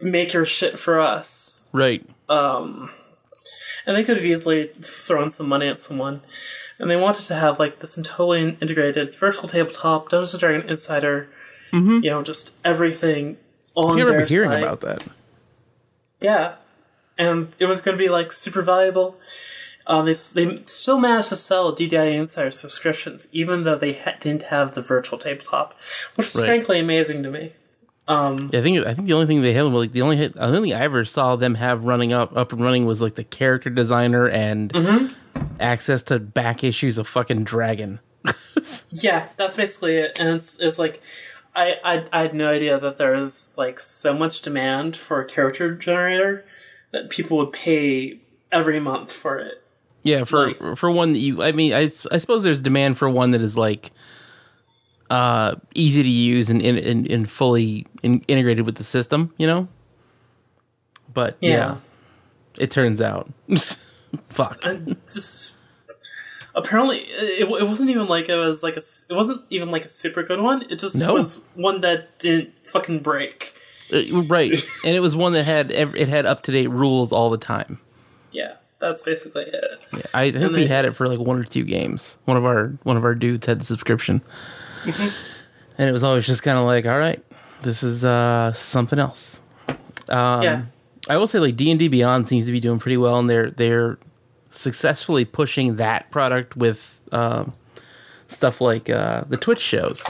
[0.01, 1.71] make your shit for us.
[1.75, 2.05] right.
[2.29, 2.91] Um,
[3.87, 6.23] And they could have easily thrown some money at someone.
[6.83, 11.29] And they wanted to have like this totally integrated virtual tabletop, Dungeons and Dragons Insider,
[11.73, 13.38] you know, just everything
[13.75, 14.62] on I their remember hearing site.
[14.64, 15.09] about that.
[16.21, 16.57] Yeah,
[17.16, 19.16] and it was going to be like super valuable.
[19.87, 24.45] Um, they, they still managed to sell DDI Insider subscriptions, even though they ha- didn't
[24.45, 25.75] have the virtual tabletop,
[26.16, 26.45] which is Right.
[26.47, 27.53] frankly amazing to me.
[28.09, 30.43] Yeah, I think I think the only thing they had like the only hit, the
[30.45, 33.25] only thing I ever saw them have running up up and running was like the
[33.25, 35.45] character designer and Mm-hmm.
[35.61, 38.01] access to back issues of fucking Dragon.
[38.91, 40.21] Yeah, that's basically it.
[40.21, 41.03] And it's, it's like,
[41.57, 45.27] I, I, I had no idea that there is like so much demand for a
[45.27, 46.45] character generator
[46.93, 48.21] that people would pay
[48.53, 49.55] every month for it.
[50.05, 53.09] Yeah, for Like- for one that you, I mean, I, I suppose there's demand for
[53.09, 53.91] one that is like
[55.12, 59.68] uh easy to use and and, and, fully in, integrated with the system, you know.
[61.12, 61.79] But yeah, Yeah.
[62.59, 63.31] it turns out,
[64.31, 64.61] fuck.
[65.12, 65.59] Just
[66.55, 69.88] apparently, it, it wasn't even like it was like a, it wasn't even like a
[69.90, 70.62] super good one.
[70.70, 71.14] It just No.
[71.14, 73.53] was one that didn't fucking break.
[73.92, 74.53] Uh, right,
[74.87, 77.79] and it was one that had it had up to date rules all the time.
[78.31, 79.85] Yeah, that's basically it.
[80.14, 82.16] I think And we they- had it for like one or two games.
[82.25, 84.22] One of our one of our dudes had the subscription,
[84.85, 85.09] Mm-hmm.
[85.79, 87.23] and it was always just kind of like, all right,
[87.62, 89.40] this is uh something else.
[90.09, 90.64] Um, yeah.
[91.09, 93.29] I will say like D and D Beyond seems to be doing pretty well, and
[93.29, 93.99] they're they're
[94.51, 97.53] successfully pushing that product with um,
[98.29, 100.03] stuff like uh, the Twitch shows.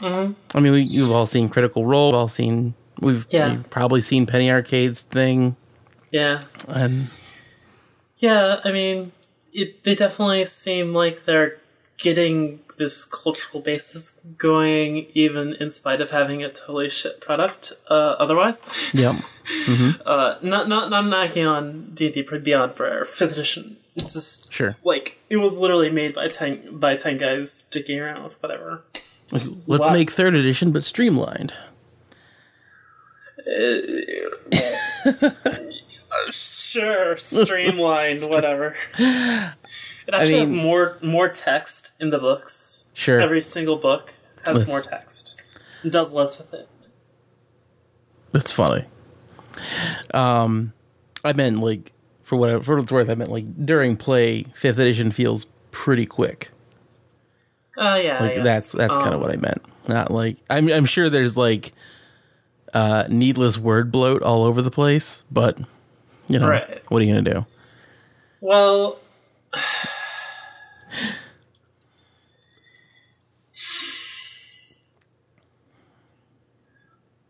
[0.00, 0.56] Mm-hmm.
[0.56, 2.08] I mean, we, you've all seen Critical Role.
[2.10, 2.74] We've all seen.
[3.00, 3.50] We've, Yeah.
[3.54, 5.56] we've probably seen Penny Arcade's thing,
[6.12, 6.40] Yeah.
[6.68, 7.08] and
[8.18, 9.12] Yeah, I mean,
[9.52, 11.56] it, they definitely seem like they're
[11.98, 17.72] getting this cultural basis going, even in spite of having a totally shit product.
[17.90, 19.14] Uh, otherwise, yep,
[20.06, 23.76] uh, not not not knocking on D and D Beyond for fifth edition.
[23.94, 24.76] It's just sure.
[24.84, 28.82] like it was literally made by ten by ten guys dicking around with whatever.
[29.30, 29.92] Let's Wow.
[29.92, 31.54] make third edition, but streamlined.
[36.30, 38.74] Sure, streamlined, whatever.
[38.98, 42.92] It actually has mean- more more text in the books.
[42.94, 43.20] Sure.
[43.20, 44.12] Every single book
[44.44, 45.40] has more text.
[45.84, 46.68] It does less with it.
[48.32, 48.84] That's funny.
[50.14, 50.72] Um,
[51.24, 53.10] I meant like for what for what it's worth.
[53.10, 56.50] I meant like during play, fifth edition feels pretty quick.
[57.78, 59.62] Oh yeah, Like I that's that's kind of Um, what I meant.
[59.88, 61.72] Not like I'm I'm sure there's like
[62.74, 65.58] uh needless word bloat all over the place, but
[66.32, 66.82] you know Right.
[66.88, 67.44] what are you gonna do?
[68.40, 68.98] Well,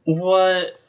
[0.05, 0.81] what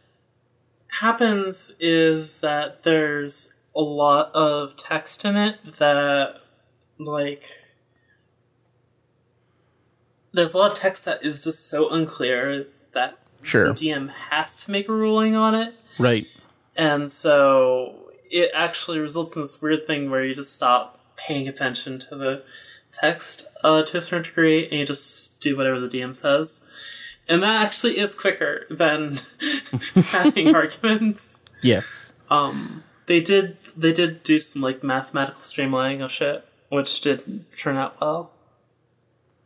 [1.02, 6.36] happens is that there's a lot of text in it that,
[7.00, 7.46] like,
[10.32, 14.64] there's a lot of text that is just so unclear that Sure, the DM has
[14.66, 15.74] to make a ruling on it.
[16.00, 16.26] right?
[16.76, 22.00] And so it actually results in this weird thing where you just stop paying attention
[22.00, 22.44] to the
[22.92, 26.72] text uh, to a certain degree, and you just do whatever the DM says.
[27.28, 29.18] And that actually is quicker than
[30.08, 31.46] having arguments.
[31.62, 32.14] Yes.
[32.30, 37.78] Um, they did they did do some like mathematical streamlining of shit, which did turn
[37.78, 38.32] out well.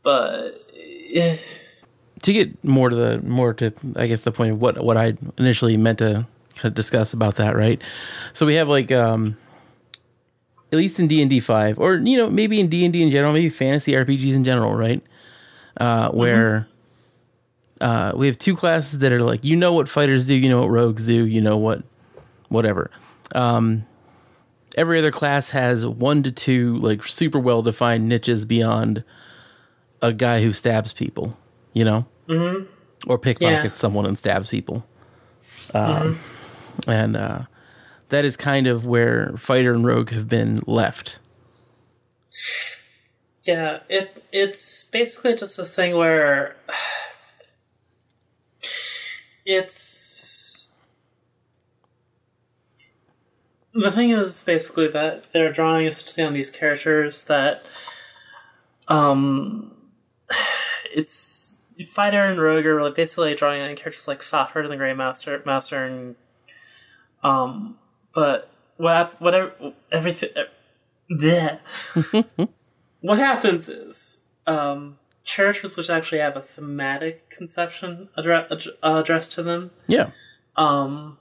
[0.04, 0.52] But
[1.14, 1.38] eh,
[2.24, 5.18] To get more to the more to I guess the point of what what I
[5.38, 6.26] initially meant to
[6.58, 7.82] kind of discuss about that, right?
[8.34, 9.38] So we have like um
[10.72, 13.02] at least in D and D five, or you know maybe in D and D
[13.02, 15.02] in general, maybe fantasy RPGs in general, right?
[15.80, 16.68] Uh, where
[17.80, 20.62] uh, we have two classes that are like you know what fighters do, you know
[20.62, 21.84] what rogues do, you know what
[22.50, 22.90] whatever.
[23.36, 23.86] Um,
[24.76, 29.04] every other class has one to two like super well defined niches beyond
[30.02, 31.38] a guy who stabs people,
[31.74, 32.66] you know, mm-hmm.
[33.10, 33.74] or pickpockets Yeah.
[33.74, 34.86] someone and stabs people.
[35.74, 36.20] Um,
[36.86, 37.44] And uh,
[38.10, 41.20] that is kind of where fighter and rogue have been left.
[43.44, 46.58] yeah, it it's basically just this thing where
[49.46, 50.74] it's
[53.74, 57.62] the thing is basically that they're drawing us on these characters that
[58.88, 59.72] um
[60.96, 64.94] it's fighter and rogue are like basically drawing on characters like Fafhrd and the Gray
[64.94, 66.16] Mouser Master and
[67.24, 67.78] um
[68.14, 70.30] but what whatever everything
[71.12, 71.60] bleh.
[73.02, 79.34] what happens is um characters which actually have a thematic conception addre- ad- uh, addressed
[79.34, 80.12] to them Yeah.
[80.56, 81.18] um,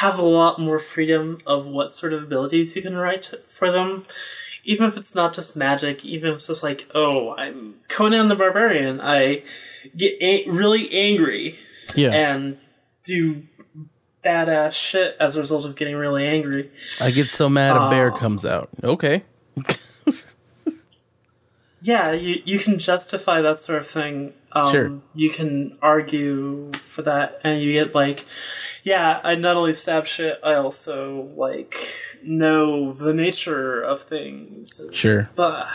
[0.00, 4.04] have a lot more freedom of what sort of abilities you can write for them.
[4.64, 8.36] Even if it's not just magic, even if it's just like, oh, I'm Conan the
[8.36, 9.42] Barbarian, I
[9.96, 11.54] get a- really angry
[11.96, 12.10] Yeah.
[12.12, 12.58] and
[13.04, 13.44] do
[14.24, 16.70] badass shit as a result of getting really angry.
[17.00, 18.16] I get so mad a bear Oh.
[18.16, 18.68] comes out.
[18.82, 19.22] Okay.
[21.80, 24.34] Yeah, you, you can justify that sort of thing.
[24.52, 25.00] Um, Sure.
[25.14, 28.24] You can argue for that, and you get like,
[28.82, 31.74] yeah, I not only stab shit, I also like
[32.24, 34.90] know the nature of things.
[34.92, 35.30] Sure.
[35.36, 35.66] But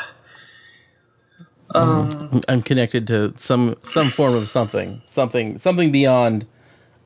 [1.73, 6.45] Um, I'm connected to some some form of something, something something beyond.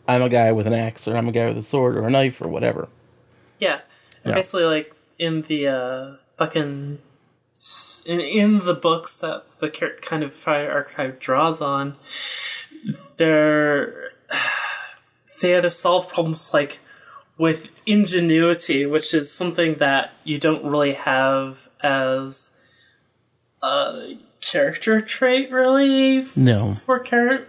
[0.08, 2.10] I'm a guy with an axe, or I'm a guy with a sword or a
[2.10, 2.88] knife or whatever.
[3.60, 3.82] yeah,
[4.26, 4.34] Yeah.
[4.36, 7.00] basically, like in the uh, fucking
[8.06, 9.70] in in the books that the
[10.02, 11.96] kind of fighter archetype draws on,
[13.18, 14.12] they're
[15.42, 16.80] they either solve problems like
[17.38, 22.54] with ingenuity, which is something that you don't really have as
[23.64, 26.24] a character trait, really.
[26.36, 26.74] No.
[26.74, 27.48] For character,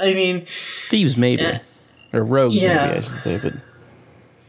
[0.00, 1.58] I mean, Thieves maybe, Yeah.
[2.12, 2.86] Or rogues Yeah.
[2.86, 3.52] maybe I should say, but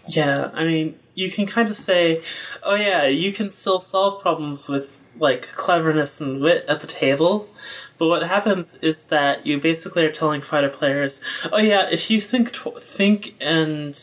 [0.08, 2.22] yeah, I mean, you can kind of say,
[2.64, 7.50] oh yeah, you can still solve problems with like cleverness and wit at the table.
[7.98, 12.22] But what happens is that you basically are telling fighter players, oh yeah, if you
[12.22, 13.98] think tw- think and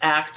[0.00, 0.36] act,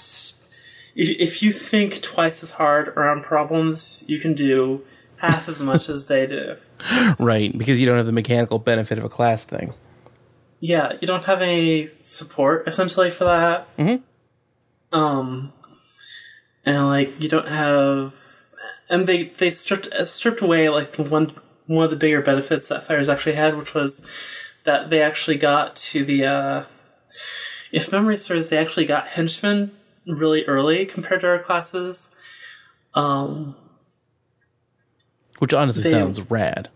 [0.95, 4.83] if, if you think twice as hard around problems, you can do
[5.21, 6.57] half as much as they do.
[7.19, 9.73] right because you don't have the mechanical benefit of a class thing.
[10.59, 13.67] Yeah, you don't have any support essentially for that.
[13.77, 14.01] Mhm.
[14.91, 15.53] Um,
[16.65, 18.13] and like you don't have,
[18.89, 21.29] and they they stripped uh, stripped away like the one
[21.67, 25.75] one of the bigger benefits that fighters actually had, which was that they actually got
[25.75, 26.63] to the uh,
[27.71, 29.71] if memory serves, they actually got henchmen
[30.07, 32.15] really early compared to our classes.
[32.93, 33.55] Um,
[35.39, 36.69] Which honestly They- sounds rad.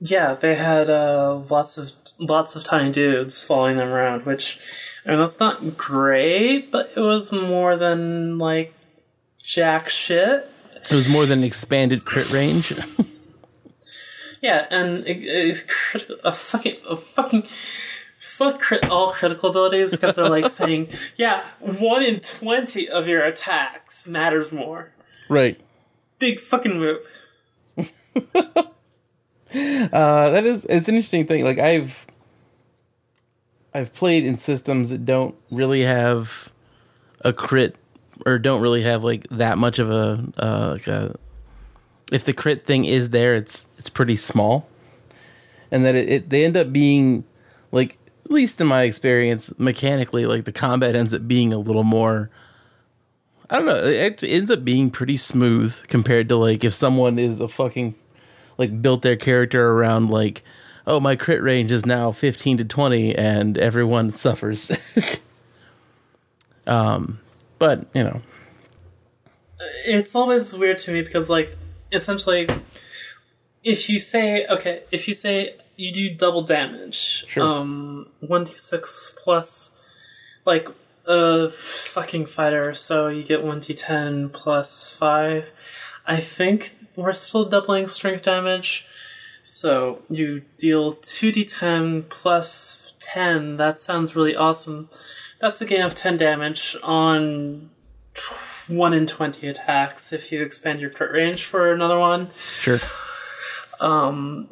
[0.00, 4.58] Yeah, they had uh, lots of lots of tiny dudes following them around, which
[5.06, 8.74] I mean that's not great, but it was more than like
[9.42, 10.48] jack shit.
[10.90, 12.72] It was more than an expanded crit range.
[14.42, 20.16] Yeah, and it, it's crit- a fucking a fucking fuck crit all critical abilities because
[20.16, 24.92] they're like saying, yeah, one in twenty of your attacks matters more.
[25.30, 25.58] right.
[26.18, 26.98] Big fucking move.
[29.54, 31.44] Uh, that is it's an interesting thing.
[31.44, 32.06] Like I've
[33.74, 36.52] I've played in systems that don't really have
[37.22, 37.76] a crit
[38.24, 41.16] or don't really have like that much of a uh, like a
[42.12, 44.68] if the crit thing is there, it's it's pretty small,
[45.70, 47.24] and that it, it they end up being
[47.72, 51.84] like at least in my experience mechanically like the combat ends up being a little
[51.84, 52.30] more.
[53.50, 53.84] I don't know.
[53.84, 57.94] It ends up being pretty smooth compared to like if someone is a fucking
[58.56, 60.42] like built their character around like
[60.86, 64.70] oh my crit range is now 15 to 20 and everyone suffers
[66.66, 67.18] um
[67.58, 68.20] but you know
[69.86, 71.54] it's always weird to me because like
[71.92, 72.48] essentially,
[73.62, 77.42] if you say okay, if you say you do double damage, Sure.
[77.42, 79.80] um, one d six plus,
[80.44, 80.68] like
[81.06, 85.52] a fucking fighter, so you get one d ten plus five.
[86.06, 88.86] I think we're still doubling strength damage.
[89.44, 93.58] So you deal 2d10 plus 10.
[93.58, 94.88] That sounds really awesome.
[95.38, 97.68] That's a gain of 10 damage on
[98.68, 102.30] 1 in 20 attacks if you expand your crit range for another one.
[102.58, 102.78] Sure.
[103.82, 104.48] Um,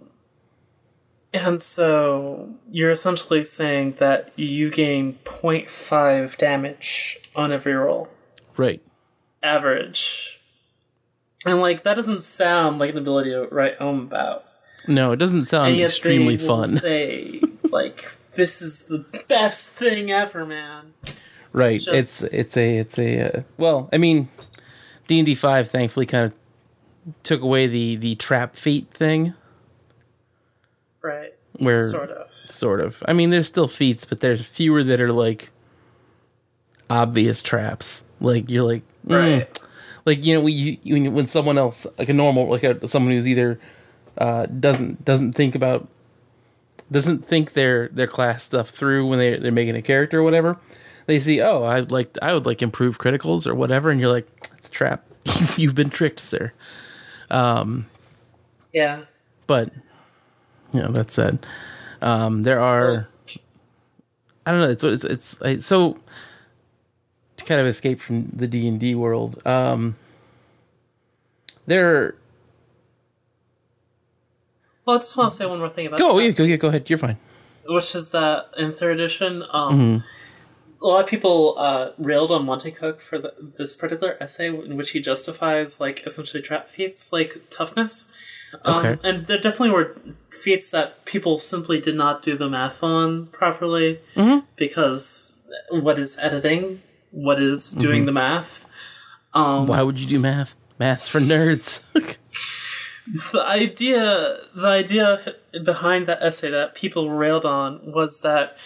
[1.32, 8.10] And so you're essentially saying that you gain 0.5 damage on every roll.
[8.58, 8.82] Right.
[9.42, 10.38] Average.
[11.46, 14.44] And like, that doesn't sound like an ability to write home about.
[14.88, 16.64] No, it doesn't sound extremely fun.
[16.68, 18.02] say like
[18.32, 20.92] this is the best thing ever, man.
[21.52, 21.80] right.
[21.80, 24.28] just- It's it's a it's a uh, well, I mean,
[25.06, 26.38] D and D five thankfully kind of
[27.22, 29.34] took away the the trap feat thing.
[31.00, 31.34] Right.
[31.58, 32.28] Where sort of.
[32.28, 33.02] sort of.
[33.06, 35.50] I mean, there's still feats, but there's fewer that are like
[36.88, 38.04] obvious traps.
[38.20, 39.16] Like you're like, mm.
[39.16, 39.58] Right.
[40.06, 43.28] like you know, when you when someone else, like a normal, like a, someone who's
[43.28, 43.58] either
[44.18, 45.88] uh, doesn't doesn't think about
[46.90, 50.58] doesn't think their their class stuff through when they they're making a character or whatever.
[51.06, 54.28] They see, oh, I'd like I would like improve criticals or whatever, and you're like,
[54.54, 55.04] it's a trap.
[55.56, 56.52] You've been tricked, sir.
[57.30, 57.86] Um,
[58.72, 59.04] Yeah.
[59.46, 59.72] But
[60.72, 61.44] you know that said,
[62.00, 63.08] um, there are
[64.46, 64.70] I don't know.
[64.70, 65.98] It's it's it's, it's so
[67.36, 69.44] to kind of escape from the D and D world.
[69.46, 69.96] Um,
[71.66, 72.14] there.
[74.84, 76.68] Well, I just want to say one more thing about Go, yeah, go, yeah, go
[76.68, 76.88] ahead.
[76.90, 77.16] You're fine.
[77.66, 80.84] which is that in third edition, um, Mm-hmm.
[80.84, 84.76] a lot of people uh, railed on Monte Cook for the, this particular essay in
[84.76, 88.28] which he justifies like essentially trap feats like toughness.
[88.64, 88.98] Um, Okay.
[89.08, 89.96] And there definitely were
[90.30, 94.40] feats that people simply did not do the math on properly Mm-hmm.
[94.56, 96.82] because what is editing?
[97.12, 97.80] What is Mm-hmm.
[97.80, 98.66] doing the math?
[99.34, 100.54] Um, Why would you do math?
[100.80, 101.80] Math's for nerds.
[103.06, 105.18] the idea the idea
[105.64, 108.56] behind that essay that people railed on was that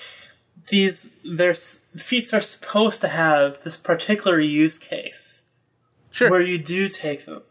[0.71, 5.65] these their feats are supposed to have this particular use case
[6.11, 6.31] sure.
[6.31, 7.43] where you do take them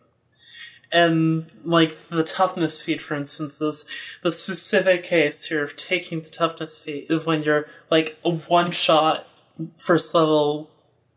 [0.91, 6.29] and like the toughness feat for instance this the specific case here of taking the
[6.29, 9.27] toughness feat is when you're like a one shot
[9.77, 10.69] first level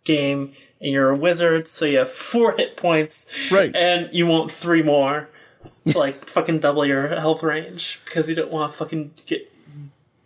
[0.04, 3.74] game and you're a wizard so you have four hit points Right.
[3.76, 5.28] and you want three more
[5.68, 9.50] to like fucking double your health range because you don't want to fucking get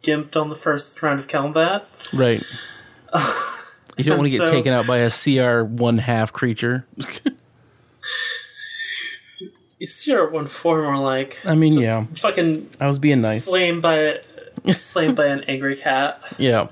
[0.02, 1.86] gimped on the first round of combat
[2.16, 2.42] right.
[3.98, 6.86] You don't want to get so- taken out by a CR one half creature.
[10.06, 12.04] your one four more like I mean, yeah.
[12.04, 13.44] fucking I was being nice.
[13.44, 14.18] slain by
[14.72, 16.68] slain by an angry cat Yeah.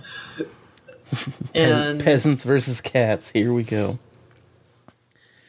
[1.55, 3.31] and Peasants versus cats.
[3.31, 3.99] Here we go.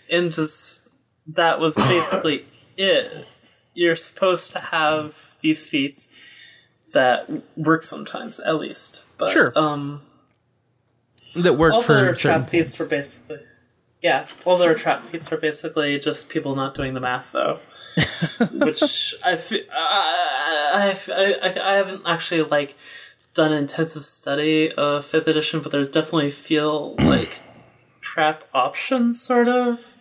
[0.09, 0.89] and just
[1.27, 2.45] that was basically
[2.81, 3.27] it.
[3.73, 6.17] You're supposed to have these feats
[6.93, 9.53] that work sometimes at least but Sure.
[9.57, 10.01] um
[11.35, 13.37] That work all for their trap feats were basically
[14.03, 17.55] yeah all their trap feats were basically just people not doing the math though
[18.65, 22.75] which I, fe- I, I, I, I haven't actually like
[23.35, 27.39] done intensive study of fifth edition but there's definitely feel like
[28.01, 29.95] trap options sort of.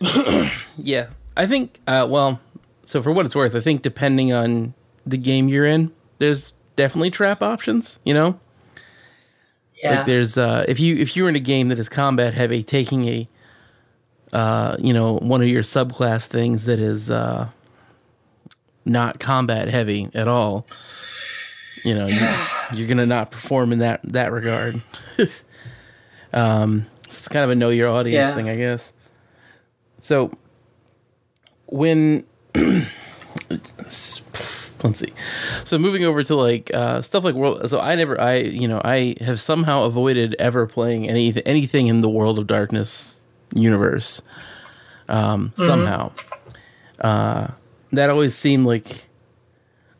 [0.78, 1.80] Yeah, I think.
[1.86, 2.40] Uh, well,
[2.84, 4.74] so for what it's worth, I think depending on
[5.06, 7.98] the game you're in, there's definitely trap options.
[8.04, 8.40] You know,
[9.82, 12.62] yeah like there's uh, if you if you're in a game that is combat heavy,
[12.62, 13.28] taking a
[14.32, 17.48] uh, you know one of your subclass things that is uh,
[18.84, 20.66] not combat heavy at all,
[21.84, 22.28] you know, you,
[22.74, 24.74] you're gonna not perform in that that regard.
[26.32, 28.34] um, it's kind of a know your audience Yeah.
[28.34, 28.92] thing, I guess.
[30.00, 30.32] So
[31.66, 32.24] when
[34.84, 35.12] let's see.
[35.64, 37.68] So moving over to like uh, stuff like world.
[37.68, 42.00] So I never, I you know, I have somehow avoided ever playing any anything in
[42.00, 43.20] the World of Darkness
[43.54, 44.22] universe.
[45.08, 46.12] Um, Somehow,
[47.00, 47.48] uh,
[47.92, 49.06] that always seemed like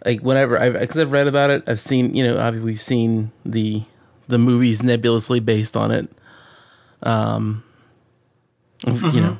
[0.04, 3.32] like whenever I've because I've read about it, I've seen you know obviously we've seen
[3.44, 3.82] the
[4.28, 6.08] the movies nebulously based on it.
[7.02, 7.62] Um,
[8.86, 9.38] you know,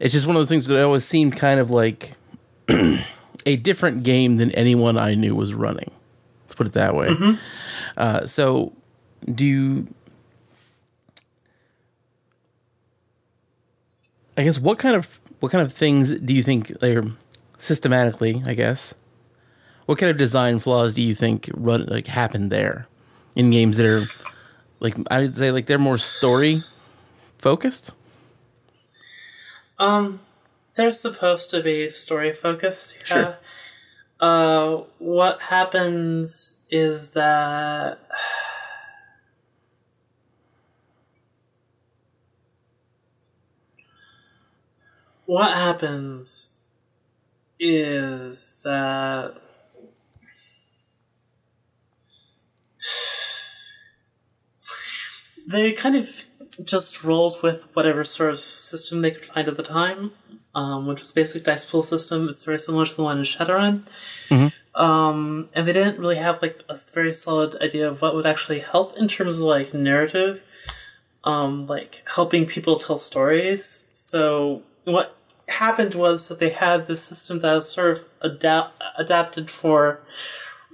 [0.00, 2.14] it's just one of those things that always seemed kind of like
[3.46, 5.90] a different game than anyone I knew was running.
[6.44, 7.08] Let's put it that way.
[7.96, 8.72] Uh, so,
[9.32, 9.86] do you?
[14.38, 17.04] I guess what kind of what kind of things do you think like
[17.58, 18.94] systematically, I guess?
[19.86, 22.86] What kind of design flaws do you think run like happen there
[23.36, 24.02] in games that are
[24.80, 26.60] like I would say like they're more story
[27.38, 27.92] focused?
[29.80, 30.20] Um,
[30.76, 33.00] they're supposed to be story focused.
[33.00, 33.06] Yeah.
[33.06, 33.38] Sure.
[34.20, 37.98] Uh, what happens is that
[45.24, 46.60] what happens
[47.58, 49.40] is that
[55.48, 56.29] they kind of
[56.64, 60.12] just rolled with whatever sort of system they could find at the time,
[60.54, 62.28] um, which was basic dice pool system.
[62.28, 63.84] It's very similar to the one in Shadowrun.
[64.74, 68.60] Um, and they didn't really have like a very solid idea of what would actually
[68.60, 70.42] help in terms of like narrative,
[71.24, 73.90] um, like helping people tell stories.
[73.92, 75.16] So what
[75.48, 80.02] happened was that they had this system that was sort of adapt adapted for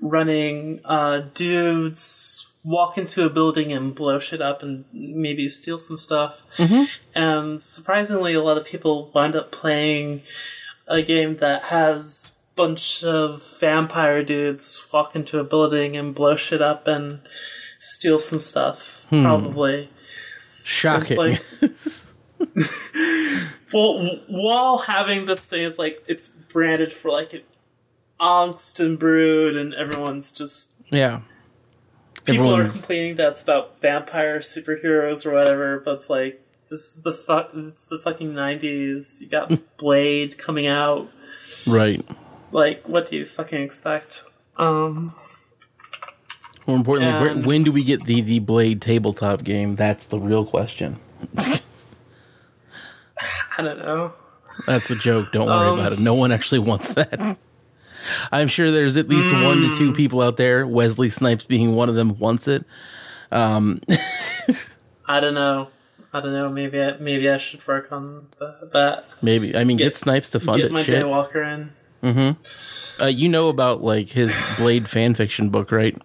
[0.03, 5.97] running uh, dudes walk into a building and blow shit up and maybe steal some
[5.97, 6.45] stuff.
[6.57, 6.85] Mm-hmm.
[7.15, 10.23] And surprisingly, a lot of people wind up playing
[10.89, 16.63] a game that has bunch of vampire dudes walk into a building and blow shit
[16.63, 17.21] up and
[17.79, 19.07] steal some stuff.
[19.11, 19.23] Hmm.
[19.23, 19.91] Probably.
[20.65, 21.17] Shocking.
[21.17, 21.43] like-
[23.73, 27.43] Well, while having this thing is like it's branded for like an
[28.21, 31.21] angst and brood, and everyone's just yeah.
[32.27, 37.03] People are complaining that it's about vampire superheroes or whatever, but it's like this is
[37.05, 37.51] the fuck.
[37.55, 39.21] It's the fucking nineties.
[39.23, 41.09] You got Blade coming out.
[41.67, 42.05] right.
[42.53, 44.23] Like, what do you fucking expect?
[44.57, 45.15] Um,
[46.67, 49.75] More importantly, where, when do we get the the Blade tabletop game?
[49.75, 50.99] That's the real question.
[53.59, 54.13] I don't know.
[54.67, 55.33] That's a joke.
[55.33, 55.99] Don't worry Um, about it.
[55.99, 57.39] No one actually wants that.
[58.33, 59.77] I'm sure there's at least one to Hmm.
[59.79, 62.65] two people out there, Wesley Snipes being one of them, wants it.
[63.33, 65.69] I don't know.
[66.13, 66.49] I don't know.
[66.51, 69.05] Maybe I, maybe I should work on the, that.
[69.23, 69.57] Maybe.
[69.57, 70.73] I mean, get, Get- Snipes to fund Get it.
[70.73, 71.05] my Shit.
[71.05, 71.71] Daywalker
[72.03, 72.37] in.
[73.01, 75.97] Uh, you know about like his Blade fan fiction book, right?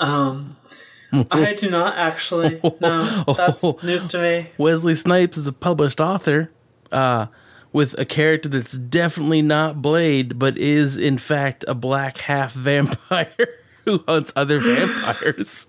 [0.00, 0.56] Um,
[1.30, 2.60] I do not actually.
[2.80, 4.46] No, that's news to me.
[4.58, 6.50] Wesley Snipes is a published author
[6.92, 7.26] uh,
[7.74, 13.34] with a character that's definitely not Blade, but is in fact a black half vampire
[13.84, 15.66] who hunts other vampires.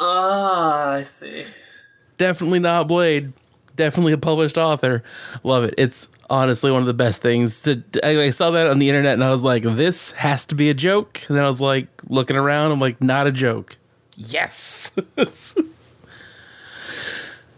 [0.00, 1.44] Ah, I see.
[2.16, 3.34] definitely not Blade.
[3.76, 5.04] Definitely a published author.
[5.44, 5.74] Love it.
[5.76, 7.62] It's honestly one of the best things.
[7.62, 10.54] To, I, I saw that on the internet and I was like, this has to
[10.54, 11.22] be a joke.
[11.28, 13.76] And then I was like, looking around, I'm like, not a joke.
[14.16, 14.94] Yes.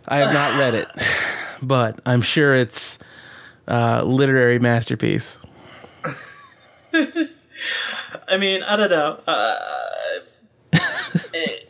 [0.08, 0.88] I have not read it,
[1.62, 2.98] but I'm sure it's
[3.66, 5.38] a literary masterpiece.
[8.28, 9.18] I mean, I don't know.
[9.26, 9.56] Uh,
[11.34, 11.68] it-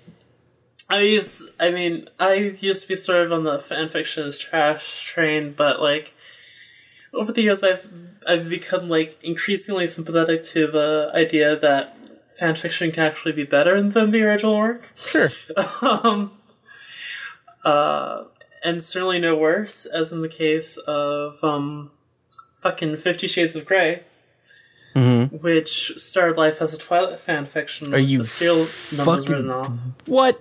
[0.91, 4.39] I used, I mean, I used to be sort of on the fan fiction is
[4.39, 6.13] trash train, but like
[7.15, 7.87] over the years, I've
[8.29, 11.97] I've become like increasingly sympathetic to the idea that
[12.29, 14.93] fan fiction can actually be better than the original work.
[14.97, 15.29] Sure.
[15.83, 16.33] um,
[17.65, 18.25] uh,
[18.65, 21.91] and certainly no worse, as in the case of um,
[22.55, 24.03] fucking Fifty Shades of Grey,
[24.95, 27.95] which started life as a Twilight fan fiction.
[27.95, 29.79] Are with you the serial numbers written off?
[30.07, 30.41] What?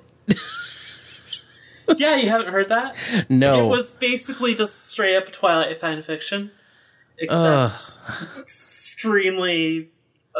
[1.98, 2.96] yeah, you haven't heard that?
[3.30, 3.66] No.
[3.66, 6.52] It was basically just straight up Twilight fan fiction,
[7.18, 8.00] except
[8.40, 9.90] extremely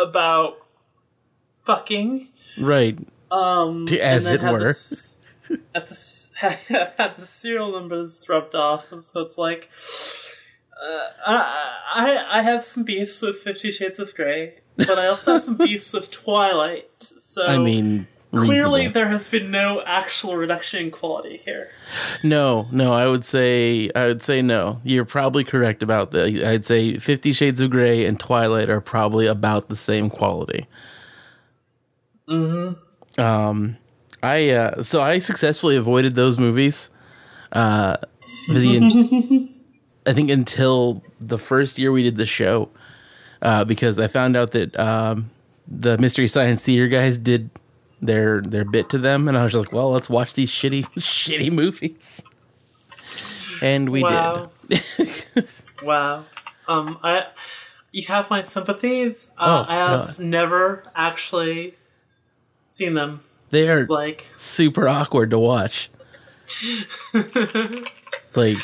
[0.02, 0.58] about
[1.64, 2.30] fucking.
[2.60, 2.98] right.
[3.32, 4.60] Um, As it were.
[4.60, 5.21] this-
[5.76, 9.70] at the had the serial numbers rubbed off, and so it's like
[10.82, 15.34] uh, I I I have some beefs with Fifty Shades of Grey, but I also
[15.34, 16.90] have some beefs with Twilight.
[17.00, 18.94] So I mean, clearly reasonable.
[18.94, 21.70] there has been no actual reduction in quality here.
[22.24, 24.82] No, no, I would say I would say no.
[24.84, 26.28] You're probably correct about that.
[26.46, 30.68] I'd say 50 Shades of Grey and Twilight are probably about the same quality.
[32.28, 32.78] Mhm.
[33.18, 33.78] Um
[34.24, 36.90] I uh so I successfully avoided those movies
[37.52, 37.98] uh
[38.48, 39.50] the
[40.06, 42.70] I think until the first year we did the show
[43.42, 45.30] uh because I found out that um
[45.68, 47.50] the Mystery Science Theater guys did
[48.02, 51.52] their their bit to them and I was like, well, let's watch these shitty shitty
[51.52, 52.22] movies.
[53.62, 54.52] And we wow.
[55.84, 56.26] wow.
[56.68, 57.28] Um, I,
[57.92, 59.36] you have my sympathies.
[59.38, 61.76] Uh, Oh, I have never actually
[62.64, 63.22] seen them.
[63.52, 63.58] Did.
[63.58, 65.90] They are Like, super awkward to watch.
[68.36, 68.58] like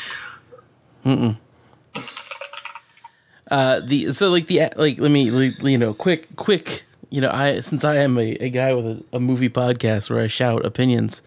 [3.50, 7.30] Uh, the so like the like let me like, you know quick quick you know
[7.30, 10.66] I since I am a, a guy with a, a movie podcast where I shout
[10.66, 11.22] opinions,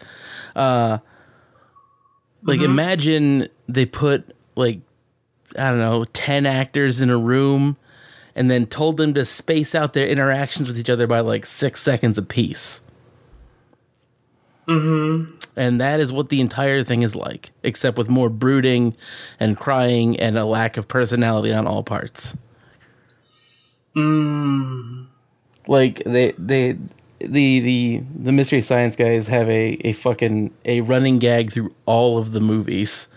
[0.54, 0.98] uh,
[2.44, 4.80] like imagine they put like
[5.58, 7.76] I don't know ten actors in a room,
[8.36, 11.80] and then told them to space out their interactions with each other by like six
[11.82, 12.80] seconds apiece.
[14.68, 15.38] Mm-hmm.
[15.56, 18.96] And that is what the entire thing is like, except with more brooding
[19.38, 22.36] and crying and a lack of personality on all parts.
[25.66, 26.78] Like they they
[27.20, 32.18] the the the mystery science guys have a a fucking a running gag through all
[32.18, 33.08] of the movies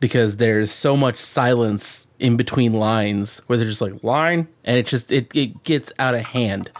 [0.00, 4.86] because there's so much silence in between lines where they're just like line and it
[4.86, 6.70] just it, it gets out of hand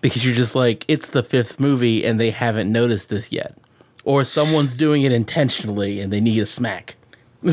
[0.00, 3.56] because you're just like it's the fifth movie and they haven't noticed this yet.
[4.04, 6.96] Or someone's doing it intentionally and they need a smack.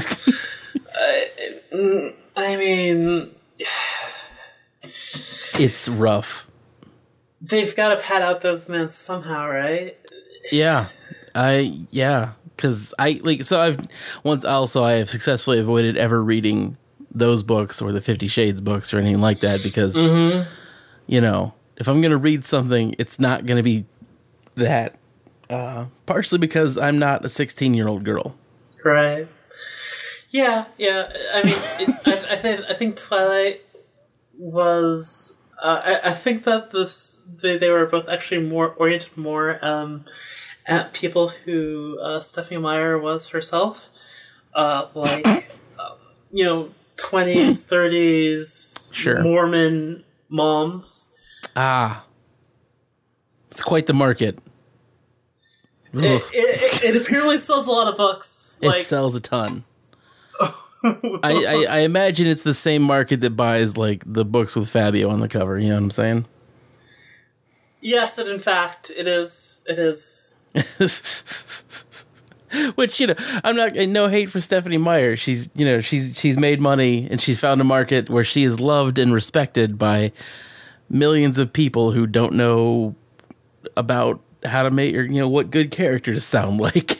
[2.37, 3.31] I mean,
[4.81, 6.47] it's rough.
[7.41, 9.97] they've got to pad out those minutes somehow, right?
[10.51, 10.87] yeah.
[11.33, 12.31] I yeah.
[12.55, 13.85] Because i like so i've
[14.23, 16.77] once also i have successfully avoided ever reading
[17.11, 20.49] those books or the 50 shades books or anything like that because mm-hmm.
[21.05, 23.85] you know if i'm gonna read something it's not gonna be
[24.55, 24.95] that
[25.49, 28.35] uh partially because i'm not a 16 year old girl
[28.83, 29.27] Right.
[30.29, 31.09] Yeah, yeah.
[31.33, 33.61] I mean, it, I, I think I think Twilight
[34.37, 35.41] was.
[35.63, 40.05] Uh, I, I think that this they, they were both actually more oriented more um,
[40.67, 43.89] at people who uh, Stephenie Meyer was herself,
[44.53, 45.25] uh, like
[45.79, 45.97] um,
[46.31, 49.23] you know twenties, thirties, Sure.
[49.23, 51.13] Mormon moms.
[51.55, 52.05] Ah
[53.55, 54.37] it's quite the market
[55.93, 58.59] It, it, it, apparently sells a lot of books.
[58.61, 59.63] it Like sells a ton
[60.83, 65.09] I, I, I imagine it's the same market that buys like the books with Fabio
[65.09, 65.57] on the cover.
[65.57, 66.25] You know what I'm saying?
[67.81, 69.65] yes, and in fact, it is.
[69.67, 70.53] It is.
[72.75, 75.15] Which you know, I'm not no hate for Stephenie Meyer.
[75.15, 78.59] She's you know she's she's made money and she's found a market where she is
[78.59, 80.11] loved and respected by
[80.89, 82.95] millions of people who don't know
[83.75, 86.99] about how to make or you know what good characters sound like.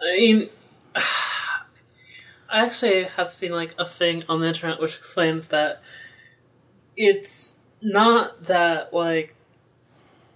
[0.00, 0.48] I mean,
[0.94, 5.82] I actually have seen like a thing on the internet which explains that
[6.96, 9.34] it's not that like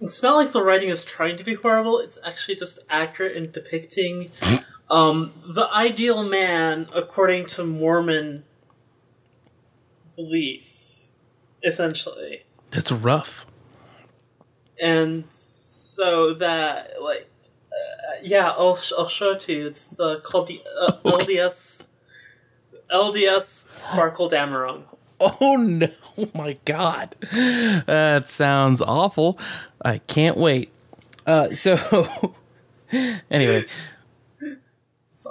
[0.01, 1.99] it's not like the writing is trying to be horrible.
[1.99, 4.31] It's actually just accurate in depicting
[4.89, 8.43] um, the ideal man according to Mormon
[10.15, 11.16] beliefs,
[11.63, 12.43] essentially.
[12.71, 13.45] That's rough.
[14.81, 17.27] and so that like
[17.71, 21.93] uh, yeah I'll, sh- I'll show it to you it's the called the uh, LDS
[22.93, 24.83] LDS Sparkle Dameron
[25.19, 25.87] Oh no!
[26.19, 29.39] Oh my god, that sounds awful.
[29.83, 30.69] I can't wait.
[31.27, 31.75] Uh, so
[33.29, 33.61] anyway,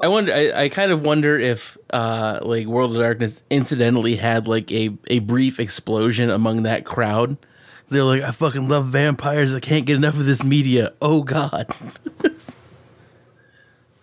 [0.03, 0.32] I wonder.
[0.32, 4.97] I, I kind of wonder if uh, like World of Darkness incidentally had like a
[5.09, 7.36] a brief explosion among that crowd.
[7.88, 9.55] They're like, I fucking love vampires.
[9.55, 10.92] I can't get enough of this media.
[11.01, 11.68] Oh god.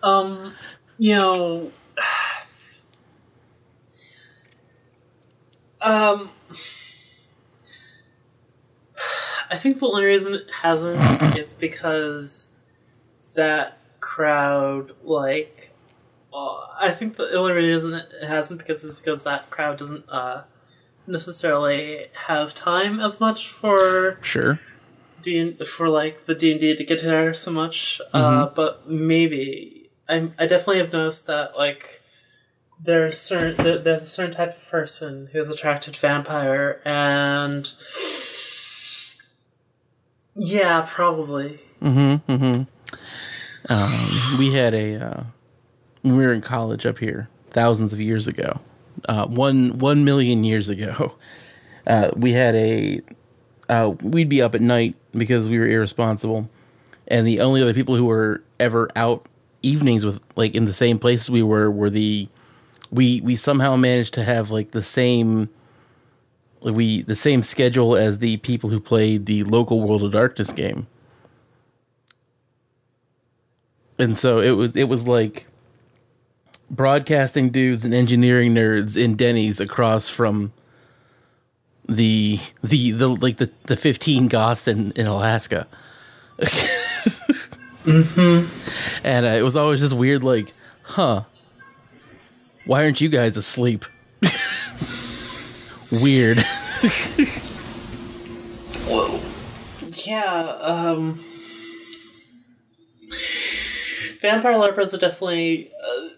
[0.04, 0.54] um
[0.98, 1.70] you know
[5.84, 6.30] um
[9.50, 11.00] I think the only reason it hasn't
[11.38, 12.50] is because
[13.36, 15.73] that crowd like
[16.34, 20.42] uh, I think the only reason it hasn't because is because that crowd doesn't uh,
[21.06, 24.58] necessarily have time as much for Sure.
[25.22, 28.00] D for like the D and D to get there so much.
[28.12, 32.02] Uh, but maybe I I definitely have noticed that like
[32.82, 37.72] there's certain there- there's a certain type of person who's attracted to vampire and
[40.34, 41.60] yeah probably
[44.38, 45.22] we had a uh,
[46.04, 48.60] when we were in college up here thousands of years ago
[49.08, 51.12] uh, one one million years ago
[51.86, 53.02] uh, we had a
[53.68, 56.48] uh, we'd be up at night because we were irresponsible.
[57.08, 59.26] And the only other people who were ever out
[59.62, 62.28] evenings with like in the same places we were were the
[62.90, 65.48] we we somehow managed to have like the same
[66.62, 70.86] we the same schedule as the people who played the local World of Darkness game.
[73.98, 75.46] And so it was it was like
[76.70, 80.52] broadcasting dudes and engineering nerds in Denny's across from
[81.88, 85.66] the the the like the the 15 goths in in Alaska.
[87.84, 88.48] Mhm.
[89.04, 90.46] And uh, it was always just weird like,
[90.84, 91.24] huh.
[92.64, 93.84] Why aren't you guys asleep?
[96.02, 96.38] Weird.
[98.88, 99.20] Whoa.
[100.06, 101.12] Yeah, um.
[104.22, 106.08] Vampire Larpers are definitely a,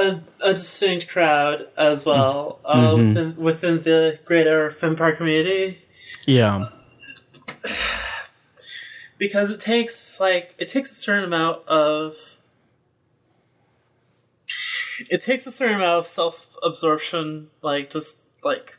[0.00, 3.08] a, a distinct crowd as well uh, mm-hmm.
[3.08, 5.78] within, within the greater Vampire community
[6.26, 6.66] Yeah.
[9.18, 12.40] because it takes like it takes a certain amount of
[15.08, 18.78] it takes a certain amount of self absorption, like just like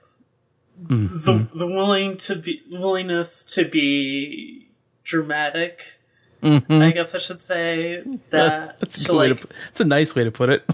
[0.78, 1.58] the mm-hmm.
[1.58, 4.68] the willing to be willingness to be
[5.04, 5.82] dramatic.
[6.44, 6.74] Mm-hmm.
[6.74, 8.02] I guess I should say
[8.32, 10.68] that That's a, to good like to, that's a nice way to put it.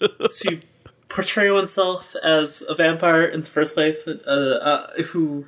[0.40, 0.60] to
[1.08, 5.46] portray oneself as a vampire in the first place, uh, uh, who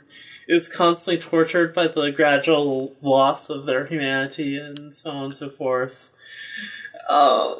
[0.48, 5.48] is constantly tortured by the gradual loss of their humanity and so on and so
[5.48, 6.12] forth.
[7.08, 7.54] Uh,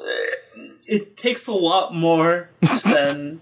[0.86, 2.51] it takes a lot more
[2.84, 3.41] than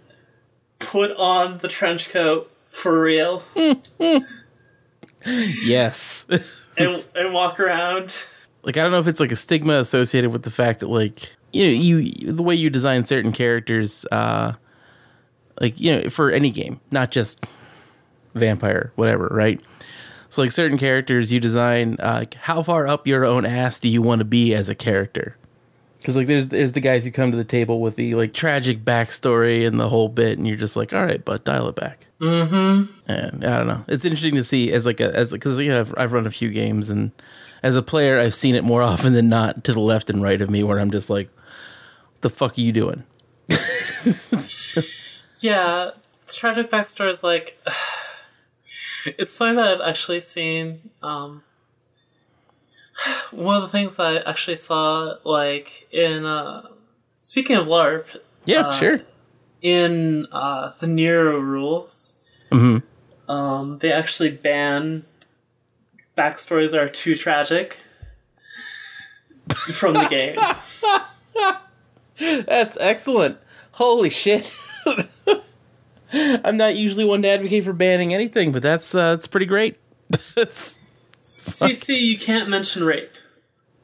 [0.79, 3.43] put on the trench coat for real
[5.25, 6.27] Yes.
[6.79, 8.15] and, and walk around.
[8.63, 11.35] like I don't know if it's like a stigma associated with the fact that like
[11.53, 14.53] you know you the way you design certain characters uh
[15.61, 17.45] like you know for any game not just
[18.35, 19.61] vampire whatever right
[20.29, 23.89] so like certain characters you design uh, like how far up your own ass do
[23.89, 25.37] you want to be as a character
[25.99, 28.85] because like there's there's the guys who come to the table with the like tragic
[28.85, 32.05] backstory and the whole bit and you're just like all right but dial it back
[32.21, 32.93] Mm-hmm.
[33.09, 33.85] and I don't know.
[33.87, 36.33] It's interesting to see as like a as because you know I've, I've run a
[36.33, 37.13] few games and
[37.63, 40.41] as a player I've seen it more often than not to the left and right
[40.43, 41.38] of me where I'm just like, "What
[42.21, 43.05] the fuck are you doing?"
[45.41, 45.91] Yeah,
[46.27, 47.59] tragic backstory is like.
[49.07, 50.91] it's funny that I've actually seen.
[51.03, 51.43] Um,
[53.31, 56.63] one of the things I actually saw, like in uh,
[57.19, 59.01] speaking of LARP, Yeah, Uh, sure.
[59.63, 63.31] in uh, the Nero rules, Mm-hmm.
[63.31, 65.05] um, they actually ban
[66.17, 67.79] backstories that are too tragic
[69.71, 70.39] from the game.
[72.21, 73.39] That's excellent.
[73.73, 74.57] Holy shit.
[76.13, 79.77] I'm not usually one to advocate for banning anything, but that's uh, that's pretty great.
[80.35, 80.79] that's
[81.19, 83.13] CC, you can't mention rape.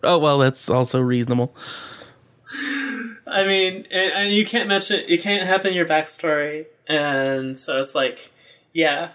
[0.03, 1.55] oh well, that's also reasonable.
[3.27, 7.79] I mean, and, and you can't mention it can't have in your backstory, and so
[7.79, 8.31] it's like,
[8.73, 9.11] yeah,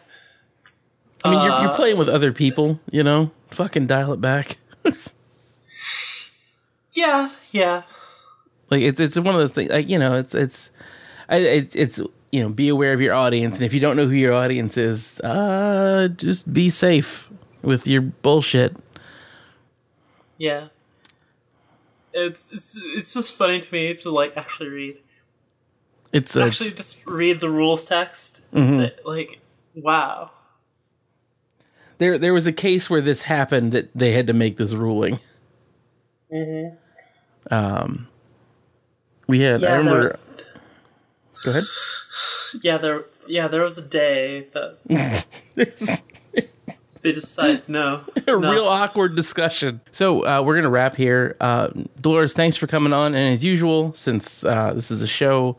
[1.23, 3.31] I mean, you're, Uh, you're playing with other people, you know.
[3.51, 4.57] Fucking dial it back.
[6.93, 7.83] yeah, yeah,
[8.69, 10.71] like it's it's one of those things like you know it's it's
[11.27, 11.99] I, it's it's
[12.31, 13.57] you know be aware of your audience.
[13.57, 17.29] And if you don't know who your audience is uh just be safe
[17.61, 18.75] with your bullshit.
[20.37, 20.69] Yeah.
[22.11, 24.97] It's it's it's just funny to me to like actually read,
[26.11, 29.39] it's uh, actually just read the rules text and say like,
[29.75, 30.31] wow,
[31.99, 35.19] there there was a case where this happened that they had to make this ruling.
[36.33, 37.53] Mm-hmm.
[37.53, 38.08] um
[39.29, 40.19] we had i Yeah, remember
[41.45, 41.63] go ahead
[42.63, 45.25] yeah, there, yeah, there was a day that
[47.01, 48.51] they decided no, a no.
[48.51, 49.79] real awkward discussion.
[49.91, 51.37] So uh, we're gonna wrap here.
[51.39, 51.69] Uh,
[52.01, 53.13] Dolores, thanks for coming on.
[53.13, 55.57] And as usual, since uh, this is a show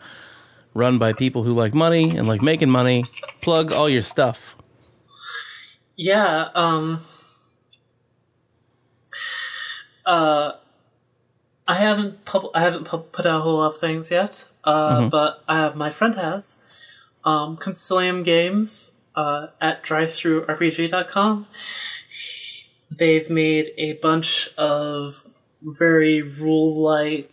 [0.75, 3.05] run by people who like money and like making money,
[3.41, 4.57] plug all your stuff.
[5.97, 7.05] Yeah, um
[10.07, 10.53] uh
[11.71, 15.09] I haven't pub- I haven't pub- put out a whole lot of things yet, uh,
[15.09, 16.67] but uh, my friend has.
[17.25, 21.47] Um, Concilium Games uh, at drivethrurpg.com.
[22.99, 25.29] They've made a bunch of
[25.63, 27.33] very rules light,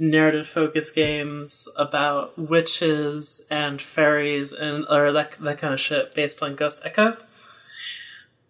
[0.00, 6.42] narrative focused games about witches and fairies and or that that kind of shit based
[6.42, 7.18] on Ghost Echo.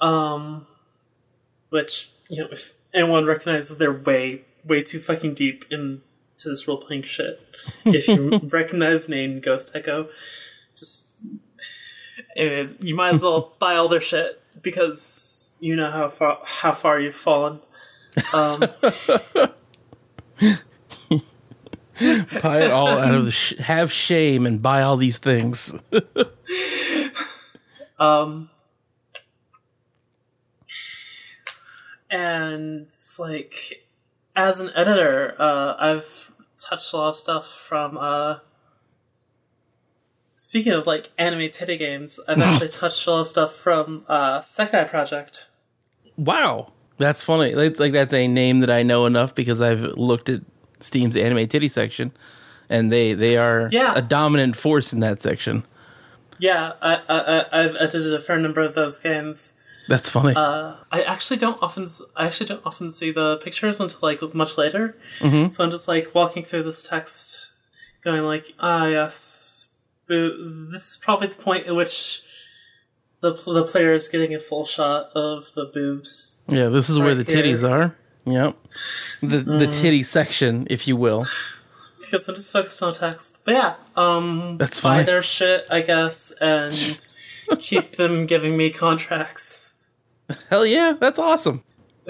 [0.01, 0.67] Um,
[1.69, 6.01] which you know, if anyone recognizes they're way way too fucking deep into
[6.45, 7.41] this role playing shit.
[7.85, 10.09] If you recognize name Ghost Echo,
[10.77, 11.19] just
[12.37, 16.73] anyways, you might as well buy all their shit because you know how far how
[16.73, 17.61] far you've fallen.
[18.33, 18.61] Um,
[22.43, 25.77] Buy it all out of the sh- have shame and buy all these things.
[28.01, 28.49] Um,
[32.11, 32.89] and
[33.19, 33.55] like,
[34.37, 37.97] as an editor, uh, I've touched a lot of stuff from.
[37.99, 38.39] Uh,
[40.35, 44.41] speaking of like anime titty games, I've actually touched a lot of stuff from uh,
[44.41, 45.49] Sekai Project.
[46.17, 47.55] Wow, that's funny.
[47.55, 50.43] Like, like that's a name that I know enough because I've looked at
[50.81, 52.13] Steam's anime titty section,
[52.69, 53.95] and they they are Yeah.
[53.97, 55.65] a dominant force in that section.
[56.39, 59.60] Yeah, I, I, I've edited a fair number of those games.
[59.89, 60.35] That's funny.
[60.37, 64.57] Uh, I actually don't often, I actually don't often see the pictures until like much
[64.57, 64.97] later.
[65.19, 65.49] Mm-hmm.
[65.51, 67.55] So I'm just like walking through this text,
[68.05, 69.75] going like, ah, yes,
[70.07, 72.23] boo- this is probably the point at which
[73.23, 76.41] the the player is getting a full shot of the boobs.
[76.49, 77.43] yeah, this is where the right here.
[77.43, 77.97] titties are.
[78.27, 78.57] Yep.
[79.23, 79.81] The the Mm.
[79.81, 81.25] titty section, if you will.
[81.99, 83.43] Because I'm just focused on text.
[83.45, 86.75] But yeah, um, That's buy their shit, I guess, and
[87.61, 89.70] keep them giving me contracts.
[90.49, 91.63] Hell yeah, that's awesome.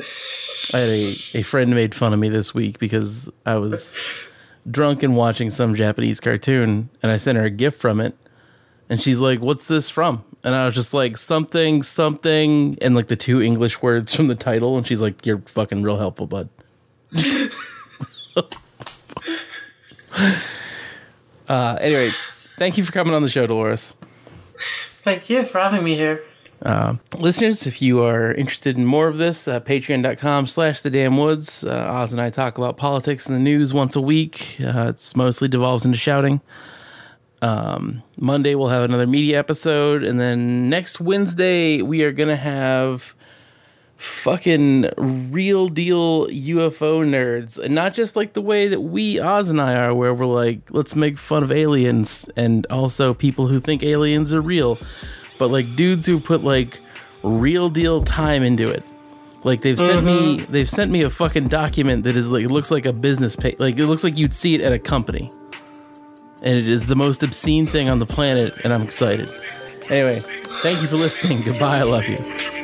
[0.72, 4.30] I had a, a friend made fun of me this week because I was
[4.70, 8.16] drunk and watching some Japanese cartoon and I sent her a gift from it.
[8.88, 10.24] And she's like, What's this from?
[10.42, 14.34] And I was just like, Something, something, and like the two English words from the
[14.34, 14.76] title.
[14.76, 16.48] And she's like, You're fucking real helpful, bud.
[21.48, 22.10] uh, anyway,
[22.58, 23.94] thank you for coming on the show, Dolores.
[25.02, 26.22] Thank you for having me here.
[27.18, 31.64] Listeners if you are interested in more of this uh, patreon.com slash the damn woods.
[31.64, 34.56] Uh, oz and i talk about politics and the news once a week.
[34.60, 36.40] Uh, it's mostly devolves into shouting.
[37.42, 40.04] Um, monday we'll have another media episode.
[40.04, 43.14] And then next wednesday we are gonna have
[43.96, 47.58] fucking real deal ufo nerds.
[47.58, 50.60] And not just like the way that we oz and i are where we're like
[50.70, 54.78] let's make fun of aliens and also people who think aliens are real
[55.40, 56.78] but like dudes who put like
[57.24, 58.84] real deal time into it.
[59.42, 60.52] Like they've sent me mm-hmm.
[60.52, 63.58] they've sent me a fucking document that is like it looks like a business page
[63.58, 65.30] like it looks like you'd see it at a company.
[66.42, 69.28] And it is the most obscene thing on the planet and I'm excited.
[69.88, 71.42] Anyway, thank you for listening.
[71.42, 71.78] Goodbye.
[71.78, 72.59] I love you.